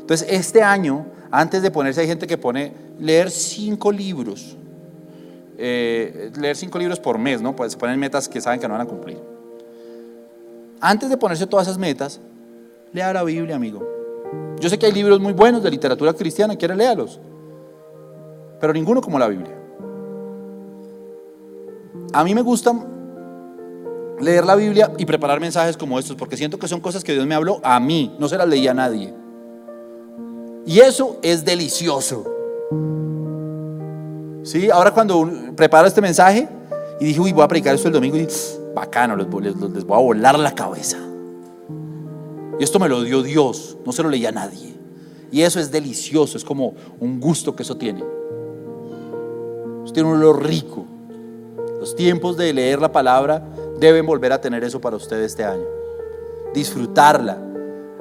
[0.00, 4.56] Entonces, este año, antes de ponerse, hay gente que pone leer cinco libros.
[5.56, 7.54] Eh, leer cinco libros por mes, ¿no?
[7.54, 9.18] Pues se ponen metas que saben que no van a cumplir.
[10.80, 12.20] Antes de ponerse todas esas metas,
[12.92, 13.86] Lea la Biblia, amigo.
[14.58, 17.20] Yo sé que hay libros muy buenos de literatura cristiana, quiere léalos.
[18.60, 19.56] Pero ninguno como la Biblia.
[22.12, 22.72] A mí me gusta
[24.20, 27.26] leer la Biblia y preparar mensajes como estos, porque siento que son cosas que Dios
[27.26, 29.14] me habló a mí, no se las leía a nadie.
[30.66, 32.24] Y eso es delicioso.
[34.42, 34.68] ¿Sí?
[34.70, 36.48] Ahora cuando preparo este mensaje
[36.98, 38.26] y dije, uy, voy a predicar esto el domingo, y
[38.74, 40.98] bacano, les voy a volar la cabeza.
[42.60, 44.74] Y esto me lo dio Dios, no se lo leía a nadie.
[45.32, 48.04] Y eso es delicioso, es como un gusto que eso tiene.
[49.82, 50.84] Eso tiene un olor rico.
[51.80, 53.42] Los tiempos de leer la palabra
[53.78, 55.64] deben volver a tener eso para usted este año.
[56.52, 57.38] Disfrutarla,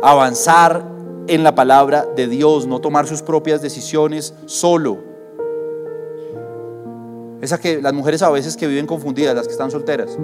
[0.03, 0.83] avanzar
[1.27, 4.97] en la palabra de Dios, no tomar sus propias decisiones solo.
[7.39, 10.17] Esa que las mujeres a veces que viven confundidas, las que están solteras.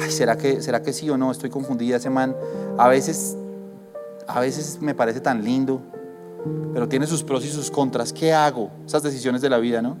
[0.00, 1.30] Ay, ¿será que, será que sí o no?
[1.30, 2.36] Estoy confundida, ese man.
[2.76, 3.36] A veces,
[4.26, 5.80] a veces me parece tan lindo,
[6.72, 8.12] pero tiene sus pros y sus contras.
[8.12, 8.70] ¿Qué hago?
[8.86, 9.96] Esas decisiones de la vida, ¿no?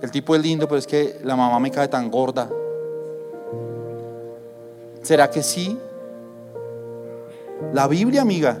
[0.00, 2.48] El tipo es lindo, pero es que la mamá me cae tan gorda.
[5.02, 5.78] ¿Será que sí?
[7.72, 8.58] La Biblia, amiga.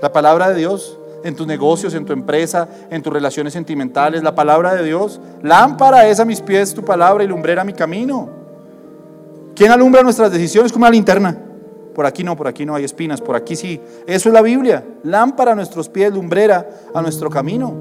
[0.00, 4.34] La palabra de Dios en tus negocios, en tu empresa, en tus relaciones sentimentales, la
[4.34, 5.20] palabra de Dios.
[5.42, 8.41] Lámpara es a mis pies tu palabra y lumbrera mi camino.
[9.54, 11.38] ¿Quién alumbra nuestras decisiones como una linterna?
[11.94, 13.80] Por aquí no, por aquí no hay espinas, por aquí sí.
[14.06, 14.84] Eso es la Biblia.
[15.04, 17.74] Lámpara a nuestros pies, lumbrera a nuestro camino.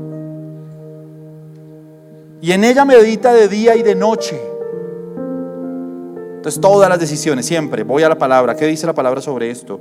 [2.42, 4.40] Y en ella medita de día y de noche.
[6.38, 8.56] Entonces todas las decisiones, siempre, voy a la palabra.
[8.56, 9.80] ¿Qué dice la palabra sobre esto?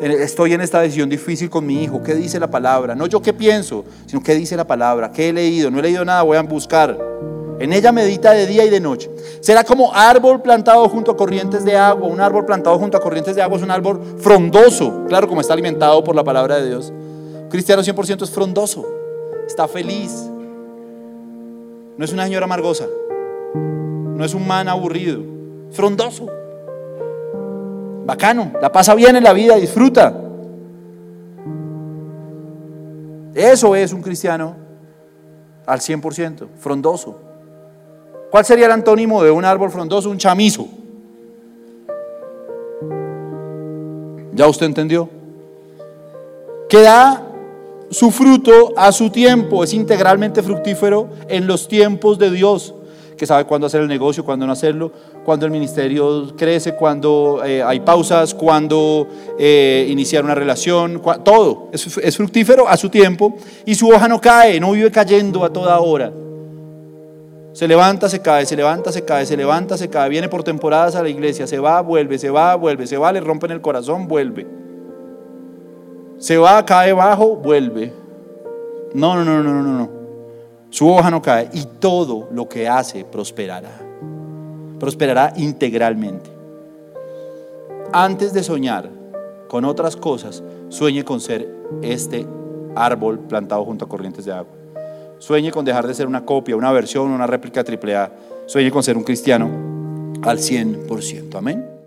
[0.00, 2.02] Estoy en esta decisión difícil con mi hijo.
[2.02, 2.94] ¿Qué dice la palabra?
[2.94, 5.12] No yo qué pienso, sino qué dice la palabra.
[5.12, 5.70] ¿Qué he leído?
[5.70, 6.98] No he leído nada, voy a buscar.
[7.60, 9.10] En ella medita de día y de noche.
[9.40, 12.08] Será como árbol plantado junto a corrientes de agua.
[12.08, 15.04] Un árbol plantado junto a corrientes de agua es un árbol frondoso.
[15.08, 16.92] Claro, como está alimentado por la palabra de Dios.
[17.50, 18.86] cristiano 100% es frondoso.
[19.46, 20.12] Está feliz.
[21.96, 22.86] No es una señora amargosa.
[23.54, 25.20] No es un man aburrido.
[25.70, 26.26] Frondoso
[28.08, 30.14] bacano, la pasa bien en la vida, disfruta.
[33.34, 34.56] Eso es un cristiano
[35.66, 37.27] al 100%, frondoso.
[38.30, 40.10] ¿Cuál sería el antónimo de un árbol frondoso?
[40.10, 40.68] Un chamizo.
[44.34, 45.08] ¿Ya usted entendió?
[46.68, 47.22] Que da
[47.90, 52.74] su fruto a su tiempo, es integralmente fructífero en los tiempos de Dios
[53.16, 54.92] que sabe cuándo hacer el negocio, cuándo no hacerlo,
[55.24, 59.08] cuándo el ministerio crece, cuándo eh, hay pausas, cuándo
[59.38, 61.68] eh, iniciar una relación, todo.
[61.72, 63.34] Es, es fructífero a su tiempo
[63.66, 66.12] y su hoja no cae, no vive cayendo a toda hora.
[67.58, 70.94] Se levanta, se cae, se levanta, se cae, se levanta, se cae, viene por temporadas
[70.94, 74.06] a la iglesia, se va, vuelve, se va, vuelve, se va, le rompen el corazón,
[74.06, 74.46] vuelve.
[76.18, 77.92] Se va, cae bajo, vuelve.
[78.94, 79.90] No, no, no, no, no, no.
[80.70, 83.72] Su hoja no cae y todo lo que hace prosperará.
[84.78, 86.30] Prosperará integralmente.
[87.92, 88.88] Antes de soñar
[89.48, 91.52] con otras cosas, sueñe con ser
[91.82, 92.24] este
[92.76, 94.57] árbol plantado junto a corrientes de agua.
[95.18, 98.10] Sueñe con dejar de ser una copia, una versión, una réplica AAA.
[98.46, 99.48] Sueñe con ser un cristiano
[100.22, 101.34] al 100%.
[101.36, 101.77] Amén.